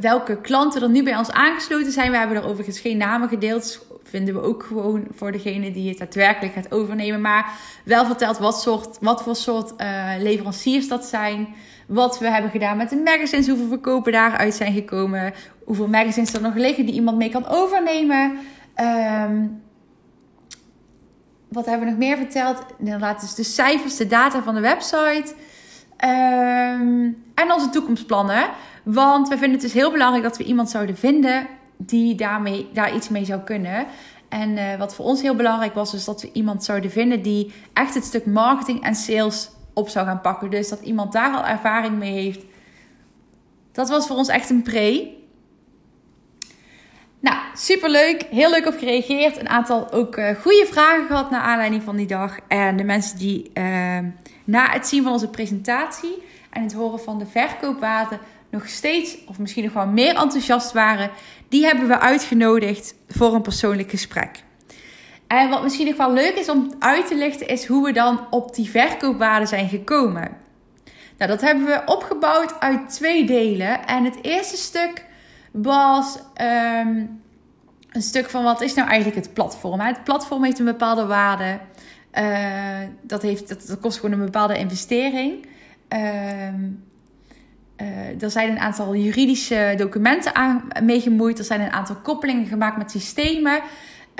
welke 0.00 0.40
klanten 0.40 0.82
er 0.82 0.90
nu 0.90 1.02
bij 1.02 1.16
ons 1.16 1.30
aangesloten 1.30 1.92
zijn. 1.92 2.10
We 2.10 2.16
hebben 2.16 2.36
er 2.36 2.44
overigens 2.44 2.80
geen 2.80 2.96
namen 2.96 3.28
gedeeld. 3.28 3.85
Vinden 4.08 4.34
we 4.34 4.40
ook 4.40 4.62
gewoon 4.62 5.04
voor 5.14 5.32
degene 5.32 5.72
die 5.72 5.88
het 5.88 5.98
daadwerkelijk 5.98 6.54
gaat 6.54 6.72
overnemen. 6.72 7.20
Maar 7.20 7.52
wel 7.84 8.06
verteld 8.06 8.38
wat, 8.38 8.60
soort, 8.60 8.98
wat 9.00 9.22
voor 9.22 9.36
soort 9.36 9.72
uh, 9.80 10.10
leveranciers 10.18 10.88
dat 10.88 11.04
zijn. 11.04 11.54
Wat 11.86 12.18
we 12.18 12.30
hebben 12.30 12.50
gedaan 12.50 12.76
met 12.76 12.90
de 12.90 12.96
magazines. 12.96 13.48
Hoeveel 13.48 13.68
verkopen 13.68 14.12
daaruit 14.12 14.54
zijn 14.54 14.72
gekomen. 14.72 15.32
Hoeveel 15.64 15.88
magazines 15.88 16.32
er 16.32 16.40
nog 16.42 16.54
liggen 16.54 16.86
die 16.86 16.94
iemand 16.94 17.16
mee 17.16 17.30
kan 17.30 17.46
overnemen. 17.46 18.38
Um, 18.80 19.62
wat 21.48 21.66
hebben 21.66 21.84
we 21.84 21.90
nog 21.90 22.00
meer 22.00 22.16
verteld? 22.16 22.64
Inderdaad, 22.78 23.20
dus 23.20 23.34
de 23.34 23.42
cijfers, 23.42 23.96
de 23.96 24.06
data 24.06 24.42
van 24.42 24.54
de 24.54 24.60
website. 24.60 25.34
Um, 26.04 27.24
en 27.34 27.52
onze 27.52 27.68
toekomstplannen. 27.70 28.48
Want 28.82 29.28
we 29.28 29.38
vinden 29.38 29.52
het 29.52 29.60
dus 29.60 29.72
heel 29.72 29.90
belangrijk 29.90 30.24
dat 30.24 30.36
we 30.36 30.44
iemand 30.44 30.70
zouden 30.70 30.96
vinden 30.96 31.46
die 31.76 32.14
daarmee, 32.14 32.68
daar 32.72 32.94
iets 32.94 33.08
mee 33.08 33.24
zou 33.24 33.40
kunnen. 33.40 33.86
En 34.28 34.50
uh, 34.50 34.74
wat 34.78 34.94
voor 34.94 35.04
ons 35.04 35.22
heel 35.22 35.36
belangrijk 35.36 35.74
was, 35.74 35.94
is 35.94 36.04
dat 36.04 36.22
we 36.22 36.30
iemand 36.32 36.64
zouden 36.64 36.90
vinden 36.90 37.22
die 37.22 37.52
echt 37.72 37.94
het 37.94 38.04
stuk 38.04 38.26
marketing 38.26 38.82
en 38.82 38.94
sales 38.94 39.50
op 39.74 39.88
zou 39.88 40.06
gaan 40.06 40.20
pakken. 40.20 40.50
Dus 40.50 40.68
dat 40.68 40.80
iemand 40.80 41.12
daar 41.12 41.34
al 41.34 41.44
ervaring 41.44 41.98
mee 41.98 42.12
heeft. 42.12 42.44
Dat 43.72 43.88
was 43.88 44.06
voor 44.06 44.16
ons 44.16 44.28
echt 44.28 44.50
een 44.50 44.62
pre. 44.62 45.14
Nou, 47.20 47.36
superleuk. 47.54 48.22
Heel 48.30 48.50
leuk 48.50 48.66
op 48.66 48.78
gereageerd. 48.78 49.40
Een 49.40 49.48
aantal 49.48 49.92
ook 49.92 50.16
uh, 50.16 50.30
goede 50.30 50.66
vragen 50.66 51.06
gehad 51.06 51.30
naar 51.30 51.40
aanleiding 51.40 51.82
van 51.82 51.96
die 51.96 52.06
dag. 52.06 52.38
En 52.48 52.76
de 52.76 52.84
mensen 52.84 53.18
die 53.18 53.50
uh, 53.54 53.98
na 54.44 54.70
het 54.70 54.86
zien 54.86 55.02
van 55.02 55.12
onze 55.12 55.28
presentatie 55.28 56.22
en 56.50 56.62
het 56.62 56.72
horen 56.72 57.00
van 57.00 57.18
de 57.18 57.26
verkoopwaarde 57.26 58.18
nog 58.50 58.68
steeds, 58.68 59.16
of 59.26 59.38
misschien 59.38 59.64
nog 59.64 59.72
wel 59.72 59.86
meer 59.86 60.16
enthousiast 60.16 60.72
waren, 60.72 61.10
die 61.48 61.64
hebben 61.64 61.88
we 61.88 61.98
uitgenodigd 61.98 62.94
voor 63.08 63.34
een 63.34 63.42
persoonlijk 63.42 63.90
gesprek. 63.90 64.44
En 65.26 65.50
wat 65.50 65.62
misschien 65.62 65.86
nog 65.86 65.96
wel 65.96 66.12
leuk 66.12 66.34
is 66.34 66.48
om 66.48 66.72
uit 66.78 67.06
te 67.06 67.16
lichten, 67.16 67.48
is 67.48 67.66
hoe 67.66 67.84
we 67.84 67.92
dan 67.92 68.26
op 68.30 68.54
die 68.54 68.70
verkoopwaarde 68.70 69.46
zijn 69.46 69.68
gekomen. 69.68 70.36
Nou, 71.18 71.30
dat 71.30 71.40
hebben 71.40 71.64
we 71.64 71.82
opgebouwd 71.86 72.60
uit 72.60 72.88
twee 72.88 73.26
delen. 73.26 73.86
En 73.86 74.04
het 74.04 74.18
eerste 74.22 74.56
stuk 74.56 75.04
was 75.50 76.18
um, 76.40 77.22
een 77.90 78.02
stuk 78.02 78.30
van 78.30 78.44
wat 78.44 78.60
is 78.60 78.74
nou 78.74 78.88
eigenlijk 78.88 79.24
het 79.24 79.34
platform. 79.34 79.80
Het 79.80 80.04
platform 80.04 80.44
heeft 80.44 80.58
een 80.58 80.64
bepaalde 80.64 81.06
waarde. 81.06 81.58
Uh, 82.12 82.88
dat, 83.02 83.22
heeft, 83.22 83.48
dat, 83.48 83.80
kost 83.80 83.98
gewoon 83.98 84.18
een 84.18 84.24
bepaalde 84.24 84.58
investering. 84.58 85.46
Um, 85.88 86.84
uh, 87.80 88.22
er 88.22 88.30
zijn 88.30 88.50
een 88.50 88.58
aantal 88.58 88.94
juridische 88.94 89.74
documenten 89.76 90.34
aan 90.34 90.68
meegemoeid. 90.82 91.38
Er 91.38 91.44
zijn 91.44 91.60
een 91.60 91.72
aantal 91.72 91.96
koppelingen 91.96 92.46
gemaakt 92.46 92.76
met 92.76 92.90
systemen. 92.90 93.60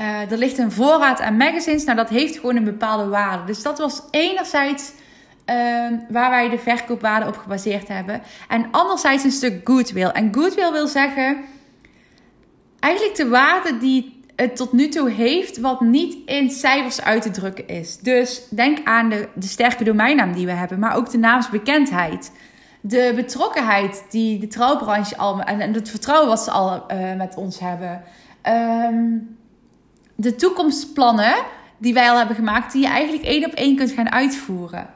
Uh, 0.01 0.31
er 0.31 0.39
ligt 0.39 0.59
een 0.59 0.73
voorraad 0.73 1.21
aan 1.21 1.37
magazines. 1.37 1.85
Nou, 1.85 1.97
dat 1.97 2.09
heeft 2.09 2.39
gewoon 2.39 2.57
een 2.57 2.65
bepaalde 2.65 3.09
waarde. 3.09 3.45
Dus 3.45 3.63
dat 3.63 3.79
was 3.79 4.03
enerzijds 4.11 4.93
uh, 5.47 5.55
waar 6.09 6.31
wij 6.31 6.49
de 6.49 6.59
verkoopwaarde 6.59 7.27
op 7.27 7.37
gebaseerd 7.37 7.89
hebben. 7.89 8.23
En 8.49 8.67
anderzijds 8.71 9.25
een 9.25 9.31
stuk 9.31 9.69
goodwill. 9.69 10.09
En 10.09 10.35
goodwill 10.35 10.73
wil 10.73 10.87
zeggen 10.87 11.37
eigenlijk 12.81 13.17
de 13.17 13.29
waarde 13.29 13.79
die 13.79 14.21
het 14.37 14.57
tot 14.57 14.73
nu 14.73 14.89
toe 14.89 15.11
heeft, 15.11 15.59
wat 15.59 15.81
niet 15.81 16.17
in 16.27 16.51
cijfers 16.51 17.03
uit 17.03 17.23
te 17.23 17.31
drukken 17.31 17.69
is. 17.69 17.99
Dus 17.99 18.43
denk 18.51 18.79
aan 18.85 19.09
de, 19.09 19.29
de 19.35 19.47
sterke 19.47 19.85
domeinnaam 19.85 20.33
die 20.33 20.47
we 20.47 20.53
hebben, 20.53 20.79
maar 20.79 20.97
ook 20.97 21.11
de 21.11 21.19
naamsbekendheid 21.19 22.33
de 22.89 23.13
betrokkenheid 23.15 24.05
die 24.11 24.39
de 24.39 24.47
trouwbranche 24.47 25.17
al 25.17 25.41
en, 25.41 25.75
het 25.75 25.91
vertrouwen 25.91 26.29
wat 26.29 26.41
ze 26.41 26.51
al 26.51 26.85
uh, 26.93 27.15
met 27.15 27.37
ons 27.37 27.61
hebben. 27.61 28.03
Um, 28.89 29.37
de 30.15 30.35
toekomstplannen 30.35 31.35
die 31.79 31.95
wij 31.95 32.11
al 32.11 32.17
hebben 32.17 32.37
gemaakt, 32.37 32.73
die 32.73 32.83
je 32.83 32.89
eigenlijk 32.89 33.25
één 33.25 33.45
op 33.45 33.53
één 33.53 33.77
kunt 33.77 33.91
gaan 33.91 34.13
uitvoeren. 34.13 34.87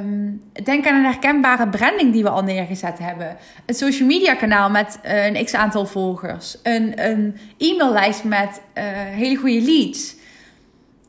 Um, 0.00 0.42
denk 0.64 0.86
aan 0.86 0.94
een 0.94 1.04
herkenbare 1.04 1.68
branding 1.68 2.12
die 2.12 2.22
we 2.22 2.28
al 2.28 2.42
neergezet 2.42 2.98
hebben. 2.98 3.36
Een 3.66 3.74
social 3.74 4.08
media 4.08 4.34
kanaal 4.34 4.70
met 4.70 4.98
uh, 5.04 5.26
een 5.26 5.44
x 5.44 5.54
aantal 5.54 5.86
volgers. 5.86 6.58
Een, 6.62 7.08
een 7.08 7.36
e-maillijst 7.58 8.24
met 8.24 8.60
uh, 8.74 8.84
hele 8.92 9.36
goede 9.36 9.62
leads. 9.62 10.16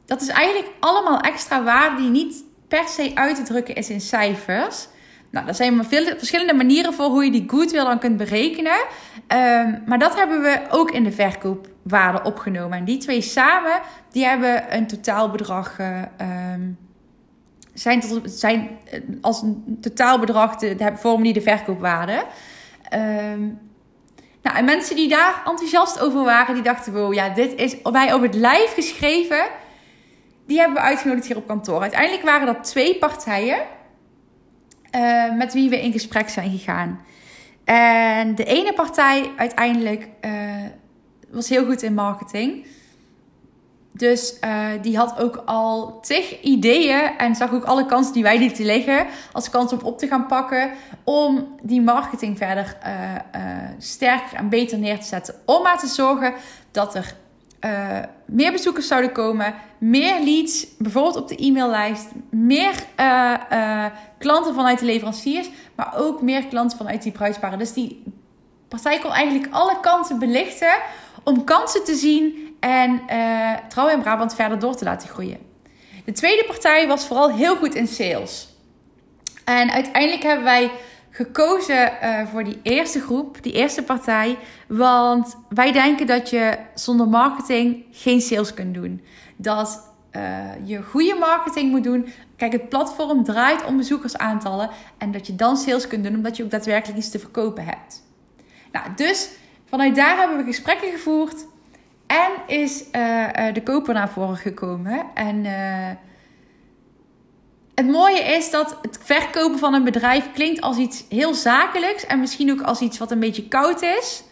Dat 0.06 0.22
is 0.22 0.28
eigenlijk 0.28 0.72
allemaal 0.80 1.20
extra 1.20 1.64
waarde 1.64 2.02
die 2.02 2.10
niet 2.10 2.44
per 2.68 2.88
se 2.88 3.12
uit 3.14 3.36
te 3.36 3.44
drukken 3.44 3.76
is 3.76 3.90
in 3.90 4.02
cijfers. 4.02 4.88
Nou, 5.32 5.48
er 5.48 5.56
zijn 5.56 5.86
veel 5.86 6.06
verschillende 6.18 6.54
manieren 6.54 6.94
voor 6.94 7.06
hoe 7.06 7.26
je 7.26 7.32
die 7.32 7.46
goodwill 7.48 7.84
dan 7.84 8.00
kunt 8.00 8.18
berekenen. 8.18 8.78
Um, 9.28 9.84
maar 9.86 10.00
dat 10.00 10.16
hebben 10.16 10.42
we 10.42 10.62
ook 10.70 10.92
in 10.92 11.04
de 11.04 11.12
verkoopwaarde 11.12 12.24
opgenomen. 12.24 12.78
En 12.78 12.86
die 12.86 12.98
twee 12.98 13.22
samen, 13.22 13.82
die 14.12 14.26
hebben 14.26 14.76
een 14.76 14.88
totaalbedrag... 14.88 15.80
Uh, 15.80 16.02
um, 16.54 16.78
zijn, 17.74 18.00
tot, 18.00 18.32
zijn 18.32 18.70
eh, 18.92 19.02
als 19.22 19.42
een 19.42 19.78
totaalbedrag, 19.82 20.56
de, 20.56 20.76
de, 20.76 20.92
vormen 20.96 21.24
die 21.24 21.34
de 21.34 21.42
verkoopwaarde. 21.42 22.24
Um, 22.94 23.60
nou, 24.42 24.58
en 24.58 24.66
mensen 24.66 24.96
die 24.96 25.10
daar 25.10 25.42
enthousiast 25.46 26.00
over 26.00 26.24
waren, 26.24 26.54
die 26.54 26.64
dachten: 26.64 26.94
wow, 26.94 27.14
ja, 27.14 27.30
dit 27.30 27.56
is 27.56 27.76
wij 27.84 28.14
op 28.14 28.22
het 28.22 28.36
lijf 28.36 28.74
geschreven. 28.74 29.48
Die 30.46 30.58
hebben 30.58 30.78
we 30.78 30.84
uitgenodigd 30.84 31.28
hier 31.28 31.38
op 31.38 31.48
kantoor. 31.48 31.82
Uiteindelijk 31.82 32.24
waren 32.24 32.46
dat 32.46 32.64
twee 32.64 32.98
partijen. 32.98 33.60
Uh, 34.96 35.36
met 35.36 35.54
wie 35.54 35.70
we 35.70 35.82
in 35.82 35.92
gesprek 35.92 36.30
zijn 36.30 36.52
gegaan. 36.52 37.00
En 37.64 38.36
de 38.36 38.44
ene 38.44 38.74
partij 38.74 39.32
uiteindelijk 39.38 40.08
uh, 40.26 40.32
was 41.30 41.50
heel 41.50 41.66
goed 41.66 41.82
in 41.82 41.94
marketing. 41.94 42.66
Dus 43.94 44.38
uh, 44.44 44.68
die 44.82 44.98
had 44.98 45.20
ook 45.20 45.44
al 45.46 46.00
tig 46.00 46.42
ideeën 46.42 47.18
en 47.18 47.36
zag 47.36 47.54
ook 47.54 47.64
alle 47.64 47.86
kansen 47.86 48.14
die 48.14 48.24
wij 48.24 48.38
lieten 48.38 48.66
liggen 48.66 49.08
als 49.32 49.50
kans 49.50 49.74
om 49.74 49.80
op 49.84 49.98
te 49.98 50.08
gaan 50.08 50.26
pakken. 50.26 50.72
Om 51.04 51.56
die 51.62 51.82
marketing 51.82 52.38
verder 52.38 52.78
sterker 53.78 54.38
en 54.38 54.50
beter 54.50 54.78
neer 54.78 55.00
te 55.00 55.06
zetten. 55.06 55.36
Om 55.46 55.64
maar 55.64 55.80
te 55.80 55.88
zorgen 55.88 56.34
dat 56.72 56.96
er 56.96 57.16
uh, 57.62 58.00
meer 58.26 58.52
bezoekers 58.52 58.88
zouden 58.88 59.12
komen, 59.12 59.54
meer 59.78 60.24
leads, 60.24 60.68
bijvoorbeeld 60.78 61.16
op 61.16 61.28
de 61.28 61.36
e-maillijst, 61.36 62.08
meer 62.30 62.74
uh, 63.00 63.34
uh, 63.52 63.86
klanten 64.18 64.54
vanuit 64.54 64.80
de 64.80 64.86
leveranciers, 64.86 65.50
maar 65.76 65.94
ook 65.98 66.22
meer 66.22 66.46
klanten 66.46 66.78
vanuit 66.78 67.04
die 67.04 67.12
bruidsparen. 67.12 67.60
Dus 67.60 67.74
die 67.74 68.04
partij 68.68 69.00
kon 69.00 69.12
eigenlijk 69.12 69.54
alle 69.54 69.80
kanten 69.80 70.20
belichten 70.20 70.74
om 71.24 71.44
kansen 71.44 71.84
te 71.84 71.96
zien 71.96 72.56
en 72.60 73.02
Trouw 73.70 73.88
in 73.88 74.02
Brabant 74.02 74.36
verder 74.36 74.60
door 74.60 74.76
te 74.76 74.84
laten 74.84 75.10
groeien. 75.10 75.38
De 76.06 76.12
tweede 76.12 76.44
partij 76.48 76.88
was 76.88 77.06
vooral 77.06 77.32
heel 77.32 77.56
goed 77.56 77.76
in 77.76 77.88
sales. 77.88 78.48
En 79.46 79.72
uiteindelijk 79.72 80.24
hebben 80.24 80.44
wij 80.44 80.72
gekozen 81.20 81.92
uh, 82.04 82.28
voor 82.28 82.44
die 82.44 82.60
eerste 82.64 83.00
groep, 83.00 83.44
die 83.44 83.54
eerste 83.54 83.84
partij. 83.84 84.38
Want 84.68 85.38
wij 85.50 85.72
denken 85.72 86.08
dat 86.08 86.30
je 86.30 86.58
zonder 86.74 87.08
marketing 87.08 87.84
geen 87.92 88.22
sales 88.22 88.54
kunt 88.54 88.74
doen. 88.74 89.02
Dat 89.36 89.94
uh, 90.12 90.22
je 90.64 90.84
goede 90.84 91.16
marketing 91.20 91.72
moet 91.72 91.84
doen. 91.84 92.08
Kijk, 92.36 92.52
het 92.52 92.70
platform 92.70 93.24
draait 93.24 93.66
om 93.66 93.78
bezoekersaantallen. 93.78 94.70
En 94.98 95.12
dat 95.12 95.28
je 95.28 95.36
dan 95.36 95.58
sales 95.58 95.88
kunt 95.88 96.04
doen 96.04 96.16
omdat 96.16 96.38
je 96.38 96.44
ook 96.44 96.52
daadwerkelijk 96.52 96.98
iets 96.98 97.10
te 97.10 97.20
verkopen 97.20 97.66
hebt. 97.66 98.04
Nou, 98.72 98.86
dus 98.96 99.30
vanuit 99.66 99.96
daar 99.96 100.18
hebben 100.18 100.38
we 100.38 100.44
gesprekken 100.44 100.92
gevoerd. 100.92 101.46
En 102.08 102.32
is 102.48 102.92
de 103.54 103.62
koper 103.64 103.94
naar 103.94 104.10
voren 104.10 104.38
gekomen. 104.38 105.06
En 105.14 105.46
het 107.80 107.88
mooie 107.88 108.20
is 108.20 108.52
dat 108.52 108.78
het 108.82 109.00
verkopen 109.04 109.60
van 109.60 109.74
een 109.74 109.84
bedrijf 109.84 110.32
klinkt 110.32 110.62
als 110.62 110.78
iets 110.78 111.04
heel 111.10 111.34
zakelijks. 111.34 112.06
En 112.06 112.20
misschien 112.20 112.52
ook 112.52 112.62
als 112.62 112.80
iets 112.80 112.98
wat 112.98 113.12
een 113.12 113.20
beetje 113.20 113.48
koud 113.48 113.82
is. 113.82 114.24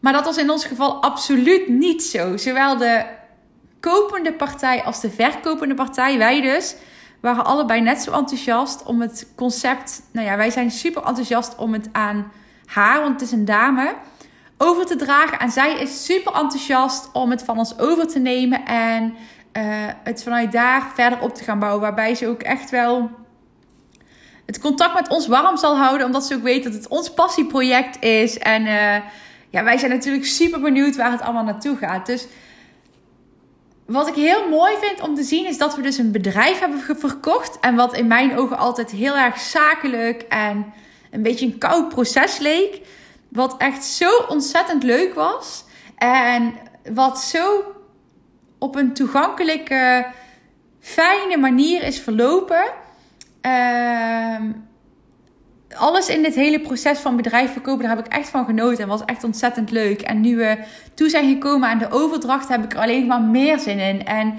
Maar 0.00 0.12
dat 0.12 0.24
was 0.24 0.36
in 0.36 0.50
ons 0.50 0.64
geval 0.64 1.02
absoluut 1.02 1.68
niet 1.68 2.02
zo. 2.02 2.36
Zowel 2.36 2.76
de 2.76 3.04
kopende 3.80 4.32
partij 4.32 4.82
als 4.82 5.00
de 5.00 5.10
verkopende 5.10 5.74
partij, 5.74 6.18
wij 6.18 6.40
dus, 6.40 6.74
waren 7.20 7.44
allebei 7.44 7.80
net 7.80 8.02
zo 8.02 8.12
enthousiast 8.12 8.82
om 8.82 9.00
het 9.00 9.26
concept. 9.36 10.02
Nou 10.12 10.26
ja, 10.26 10.36
wij 10.36 10.50
zijn 10.50 10.70
super 10.70 11.02
enthousiast 11.02 11.56
om 11.56 11.72
het 11.72 11.88
aan 11.92 12.32
haar, 12.66 13.00
want 13.00 13.12
het 13.12 13.22
is 13.22 13.32
een 13.32 13.44
dame, 13.44 13.94
over 14.58 14.86
te 14.86 14.96
dragen. 14.96 15.38
En 15.38 15.50
zij 15.50 15.78
is 15.78 16.04
super 16.04 16.32
enthousiast 16.32 17.10
om 17.12 17.30
het 17.30 17.42
van 17.42 17.58
ons 17.58 17.78
over 17.78 18.06
te 18.06 18.18
nemen 18.18 18.64
en 18.64 19.14
uh, 19.56 19.64
het 20.04 20.22
vanuit 20.22 20.52
daar 20.52 20.90
verder 20.94 21.20
op 21.20 21.34
te 21.34 21.44
gaan 21.44 21.58
bouwen. 21.58 21.80
Waarbij 21.80 22.14
ze 22.14 22.28
ook 22.28 22.42
echt 22.42 22.70
wel 22.70 23.10
het 24.46 24.58
contact 24.58 24.94
met 24.94 25.08
ons 25.08 25.26
warm 25.26 25.56
zal 25.56 25.76
houden, 25.76 26.06
omdat 26.06 26.26
ze 26.26 26.34
ook 26.34 26.42
weet 26.42 26.64
dat 26.64 26.72
het 26.72 26.88
ons 26.88 27.14
passieproject 27.14 28.02
is. 28.02 28.38
En 28.38 28.62
uh, 28.62 28.96
ja, 29.50 29.64
wij 29.64 29.78
zijn 29.78 29.90
natuurlijk 29.90 30.26
super 30.26 30.60
benieuwd 30.60 30.96
waar 30.96 31.10
het 31.10 31.20
allemaal 31.20 31.44
naartoe 31.44 31.76
gaat. 31.76 32.06
Dus 32.06 32.26
wat 33.86 34.08
ik 34.08 34.14
heel 34.14 34.48
mooi 34.48 34.74
vind 34.80 35.00
om 35.00 35.14
te 35.14 35.22
zien 35.22 35.46
is 35.46 35.58
dat 35.58 35.76
we 35.76 35.82
dus 35.82 35.98
een 35.98 36.12
bedrijf 36.12 36.58
hebben 36.58 36.80
verkocht. 36.80 37.60
En 37.60 37.74
wat 37.74 37.96
in 37.96 38.06
mijn 38.06 38.36
ogen 38.36 38.58
altijd 38.58 38.90
heel 38.90 39.16
erg 39.16 39.38
zakelijk 39.38 40.22
en 40.22 40.72
een 41.10 41.22
beetje 41.22 41.46
een 41.46 41.58
koud 41.58 41.88
proces 41.88 42.38
leek. 42.38 42.80
Wat 43.28 43.56
echt 43.58 43.84
zo 43.84 44.10
ontzettend 44.28 44.82
leuk 44.82 45.14
was. 45.14 45.64
En 45.96 46.54
wat 46.92 47.20
zo 47.20 47.73
op 48.64 48.76
een 48.76 48.92
toegankelijke, 48.92 50.06
fijne 50.80 51.36
manier 51.36 51.82
is 51.82 52.00
verlopen. 52.00 52.64
Uh, 53.42 54.40
alles 55.76 56.08
in 56.08 56.22
dit 56.22 56.34
hele 56.34 56.60
proces 56.60 56.98
van 56.98 57.16
bedrijf 57.16 57.52
verkopen, 57.52 57.86
daar 57.86 57.96
heb 57.96 58.06
ik 58.06 58.12
echt 58.12 58.28
van 58.28 58.44
genoten. 58.44 58.82
En 58.82 58.88
was 58.88 59.04
echt 59.04 59.24
ontzettend 59.24 59.70
leuk. 59.70 60.00
En 60.00 60.20
nu 60.20 60.36
we 60.36 60.58
toe 60.94 61.08
zijn 61.08 61.28
gekomen 61.28 61.68
aan 61.68 61.78
de 61.78 61.90
overdracht, 61.90 62.48
heb 62.48 62.64
ik 62.64 62.72
er 62.72 62.78
alleen 62.78 63.06
maar 63.06 63.20
meer 63.20 63.58
zin 63.58 63.78
in. 63.78 64.06
En 64.06 64.34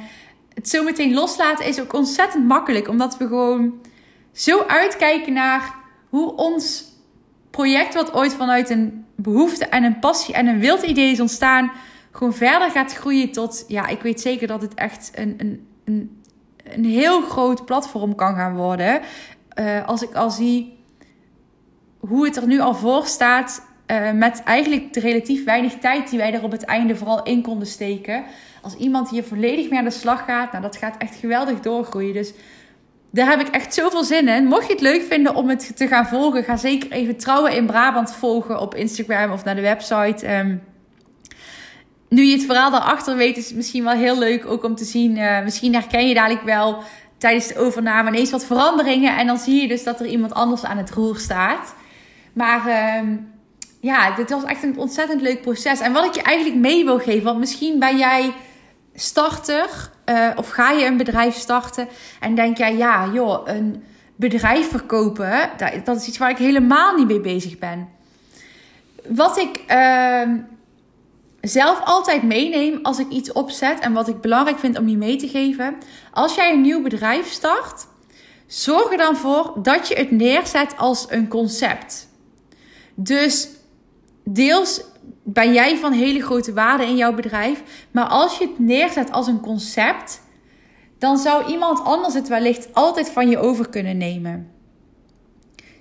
het 0.53 0.69
zo 0.69 0.83
meteen 0.83 1.13
loslaten 1.13 1.65
is 1.65 1.81
ook 1.81 1.93
ontzettend 1.93 2.47
makkelijk. 2.47 2.87
Omdat 2.87 3.17
we 3.17 3.27
gewoon 3.27 3.73
zo 4.31 4.63
uitkijken 4.67 5.33
naar 5.33 5.75
hoe 6.09 6.35
ons 6.35 6.83
project, 7.51 7.93
wat 7.93 8.13
ooit 8.13 8.33
vanuit 8.33 8.69
een 8.69 9.05
behoefte 9.15 9.65
en 9.65 9.83
een 9.83 9.99
passie 9.99 10.33
en 10.33 10.47
een 10.47 10.59
wild 10.59 10.81
idee 10.81 11.11
is 11.11 11.19
ontstaan, 11.19 11.71
gewoon 12.15 12.33
verder 12.33 12.71
gaat 12.71 12.93
groeien 12.93 13.31
tot, 13.31 13.65
ja, 13.67 13.87
ik 13.87 14.01
weet 14.01 14.21
zeker 14.21 14.47
dat 14.47 14.61
het 14.61 14.73
echt 14.73 15.11
een, 15.15 15.35
een, 15.37 15.67
een, 15.85 16.21
een 16.63 16.85
heel 16.85 17.21
groot 17.21 17.65
platform 17.65 18.15
kan 18.15 18.35
gaan 18.35 18.55
worden. 18.55 19.01
Uh, 19.59 19.87
als 19.87 20.01
ik 20.01 20.13
al 20.13 20.29
zie 20.29 20.77
hoe 21.99 22.25
het 22.25 22.35
er 22.35 22.47
nu 22.47 22.59
al 22.59 22.73
voor 22.73 23.05
staat. 23.05 23.61
Uh, 23.91 24.11
met 24.11 24.43
eigenlijk 24.43 24.93
de 24.93 24.99
relatief 24.99 25.43
weinig 25.43 25.73
tijd 25.73 26.09
die 26.09 26.19
wij 26.19 26.33
er 26.33 26.43
op 26.43 26.51
het 26.51 26.63
einde 26.63 26.95
vooral 26.95 27.23
in 27.23 27.41
konden 27.41 27.67
steken. 27.67 28.23
Als 28.61 28.75
iemand 28.75 29.09
hier 29.09 29.23
volledig 29.23 29.69
mee 29.69 29.79
aan 29.79 29.85
de 29.85 29.91
slag 29.91 30.25
gaat, 30.25 30.51
nou 30.51 30.63
dat 30.63 30.77
gaat 30.77 30.97
echt 30.97 31.15
geweldig 31.15 31.59
doorgroeien. 31.59 32.13
Dus 32.13 32.33
daar 33.11 33.29
heb 33.29 33.39
ik 33.39 33.47
echt 33.47 33.73
zoveel 33.73 34.03
zin 34.03 34.27
in. 34.27 34.45
Mocht 34.45 34.67
je 34.67 34.73
het 34.73 34.81
leuk 34.81 35.01
vinden 35.01 35.35
om 35.35 35.49
het 35.49 35.77
te 35.77 35.87
gaan 35.87 36.05
volgen, 36.05 36.43
ga 36.43 36.57
zeker 36.57 36.91
even 36.91 37.17
Trouwen 37.17 37.55
in 37.55 37.65
Brabant 37.65 38.13
volgen 38.13 38.59
op 38.59 38.75
Instagram 38.75 39.31
of 39.31 39.43
naar 39.43 39.55
de 39.55 39.61
website. 39.61 40.37
Um, 40.37 40.61
nu 42.09 42.23
je 42.23 42.35
het 42.35 42.45
verhaal 42.45 42.71
daarachter 42.71 43.15
weet, 43.15 43.37
is 43.37 43.47
het 43.47 43.55
misschien 43.55 43.83
wel 43.83 43.93
heel 43.93 44.19
leuk 44.19 44.45
ook 44.45 44.63
om 44.63 44.75
te 44.75 44.85
zien. 44.85 45.17
Uh, 45.17 45.43
misschien 45.43 45.73
herken 45.73 46.07
je 46.07 46.13
dadelijk 46.13 46.43
wel 46.43 46.83
tijdens 47.17 47.47
de 47.47 47.59
overname 47.59 48.09
ineens 48.09 48.31
wat 48.31 48.45
veranderingen. 48.45 49.17
En 49.17 49.27
dan 49.27 49.37
zie 49.37 49.61
je 49.61 49.67
dus 49.67 49.83
dat 49.83 49.99
er 49.99 50.05
iemand 50.05 50.33
anders 50.33 50.63
aan 50.63 50.77
het 50.77 50.91
roer 50.91 51.17
staat. 51.17 51.75
Maar 52.33 52.67
uh, 52.67 53.09
ja, 53.79 54.15
dit 54.15 54.29
was 54.29 54.43
echt 54.43 54.63
een 54.63 54.77
ontzettend 54.77 55.21
leuk 55.21 55.41
proces. 55.41 55.79
En 55.79 55.93
wat 55.93 56.05
ik 56.05 56.15
je 56.15 56.21
eigenlijk 56.21 56.59
mee 56.59 56.85
wil 56.85 56.99
geven, 56.99 57.23
want 57.23 57.39
misschien 57.39 57.79
ben 57.79 57.97
jij 57.97 58.33
starter 58.93 59.89
uh, 60.09 60.29
of 60.35 60.49
ga 60.49 60.71
je 60.71 60.85
een 60.85 60.97
bedrijf 60.97 61.35
starten 61.35 61.87
en 62.19 62.35
denk 62.35 62.57
jij, 62.57 62.75
ja, 62.75 63.09
joh, 63.13 63.47
een 63.47 63.83
bedrijf 64.15 64.69
verkopen, 64.69 65.49
dat, 65.57 65.85
dat 65.85 65.97
is 65.97 66.07
iets 66.07 66.17
waar 66.17 66.29
ik 66.29 66.37
helemaal 66.37 66.95
niet 66.95 67.07
mee 67.07 67.19
bezig 67.19 67.57
ben. 67.57 67.89
Wat 69.07 69.37
ik 69.37 69.63
uh, 69.71 70.21
zelf 71.47 71.81
altijd 71.83 72.23
meeneem 72.23 72.79
als 72.81 72.99
ik 72.99 73.09
iets 73.09 73.31
opzet 73.31 73.79
en 73.79 73.93
wat 73.93 74.07
ik 74.07 74.21
belangrijk 74.21 74.59
vind 74.59 74.77
om 74.77 74.87
je 74.87 74.97
mee 74.97 75.15
te 75.15 75.27
geven, 75.27 75.75
als 76.11 76.35
jij 76.35 76.53
een 76.53 76.61
nieuw 76.61 76.81
bedrijf 76.81 77.31
start, 77.31 77.87
zorg 78.47 78.91
er 78.91 78.97
dan 78.97 79.15
voor 79.15 79.53
dat 79.61 79.87
je 79.87 79.95
het 79.95 80.11
neerzet 80.11 80.77
als 80.77 81.05
een 81.09 81.27
concept. 81.27 82.07
Dus 82.95 83.49
deels 84.23 84.81
ben 85.23 85.53
jij 85.53 85.77
van 85.77 85.91
hele 85.91 86.21
grote 86.21 86.53
waarde 86.53 86.85
in 86.85 86.95
jouw 86.95 87.13
bedrijf. 87.13 87.63
Maar 87.91 88.07
als 88.07 88.37
je 88.37 88.47
het 88.47 88.59
neerzet 88.59 89.11
als 89.11 89.27
een 89.27 89.39
concept, 89.39 90.21
dan 90.97 91.17
zou 91.17 91.51
iemand 91.51 91.83
anders 91.83 92.13
het 92.13 92.27
wellicht 92.27 92.73
altijd 92.73 93.09
van 93.09 93.29
je 93.29 93.37
over 93.37 93.69
kunnen 93.69 93.97
nemen. 93.97 94.51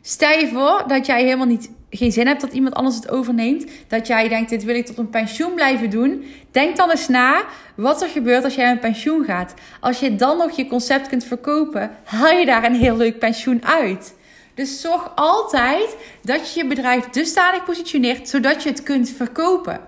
Stel 0.00 0.38
je 0.38 0.48
voor 0.48 0.84
dat 0.86 1.06
jij 1.06 1.22
helemaal 1.22 1.46
niet, 1.46 1.70
geen 1.96 2.12
zin 2.12 2.26
hebt 2.26 2.40
dat 2.40 2.52
iemand 2.52 2.74
anders 2.74 2.96
het 2.96 3.10
overneemt. 3.10 3.64
Dat 3.88 4.06
jij 4.06 4.28
denkt, 4.28 4.50
dit 4.50 4.64
wil 4.64 4.74
ik 4.74 4.86
tot 4.86 4.98
een 4.98 5.10
pensioen 5.10 5.54
blijven 5.54 5.90
doen. 5.90 6.24
Denk 6.50 6.76
dan 6.76 6.90
eens 6.90 7.08
na 7.08 7.42
wat 7.74 8.02
er 8.02 8.08
gebeurt 8.08 8.44
als 8.44 8.54
jij 8.54 8.70
een 8.70 8.78
pensioen 8.78 9.24
gaat. 9.24 9.54
Als 9.80 10.00
je 10.00 10.16
dan 10.16 10.36
nog 10.36 10.50
je 10.50 10.66
concept 10.66 11.08
kunt 11.08 11.24
verkopen, 11.24 11.90
haal 12.04 12.38
je 12.38 12.46
daar 12.46 12.64
een 12.64 12.74
heel 12.74 12.96
leuk 12.96 13.18
pensioen 13.18 13.64
uit. 13.64 14.14
Dus 14.54 14.80
zorg 14.80 15.12
altijd 15.14 15.96
dat 16.22 16.54
je 16.54 16.62
je 16.62 16.68
bedrijf 16.68 17.08
dusdanig 17.08 17.64
positioneert 17.64 18.28
zodat 18.28 18.62
je 18.62 18.68
het 18.68 18.82
kunt 18.82 19.10
verkopen. 19.10 19.80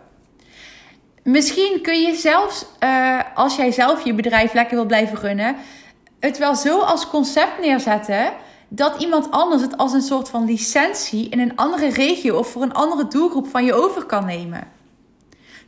Misschien 1.22 1.78
kun 1.82 2.00
je 2.00 2.14
zelfs, 2.14 2.66
uh, 2.84 3.20
als 3.34 3.56
jij 3.56 3.72
zelf 3.72 4.04
je 4.04 4.14
bedrijf 4.14 4.52
lekker 4.52 4.76
wil 4.76 4.86
blijven 4.86 5.18
runnen, 5.18 5.56
het 6.20 6.38
wel 6.38 6.54
zo 6.54 6.78
als 6.78 7.08
concept 7.08 7.60
neerzetten 7.60 8.32
dat 8.68 9.02
iemand 9.02 9.30
anders 9.30 9.62
het 9.62 9.76
als 9.76 9.92
een 9.92 10.02
soort 10.02 10.28
van 10.28 10.44
licentie 10.44 11.28
in 11.28 11.40
een 11.40 11.56
andere 11.56 11.88
regio 11.88 12.38
of 12.38 12.48
voor 12.48 12.62
een 12.62 12.74
andere 12.74 13.08
doelgroep 13.08 13.46
van 13.48 13.64
je 13.64 13.74
over 13.74 14.04
kan 14.04 14.24
nemen. 14.24 14.68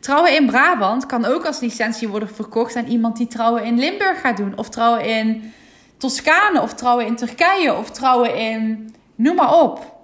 Trouwen 0.01 0.37
in 0.37 0.47
Brabant 0.47 1.07
kan 1.07 1.25
ook 1.25 1.45
als 1.45 1.61
licentie 1.61 2.09
worden 2.09 2.35
verkocht 2.35 2.77
aan 2.77 2.87
iemand 2.87 3.17
die 3.17 3.27
trouwen 3.27 3.65
in 3.65 3.79
Limburg 3.79 4.21
gaat 4.21 4.37
doen 4.37 4.57
of 4.57 4.69
trouwen 4.69 5.05
in 5.05 5.53
Toscane 5.97 6.63
of 6.63 6.75
trouwen 6.75 7.07
in 7.07 7.17
Turkije 7.17 7.75
of 7.75 7.91
trouwen 7.91 8.37
in 8.37 8.95
noem 9.15 9.35
maar 9.35 9.61
op. 9.61 9.97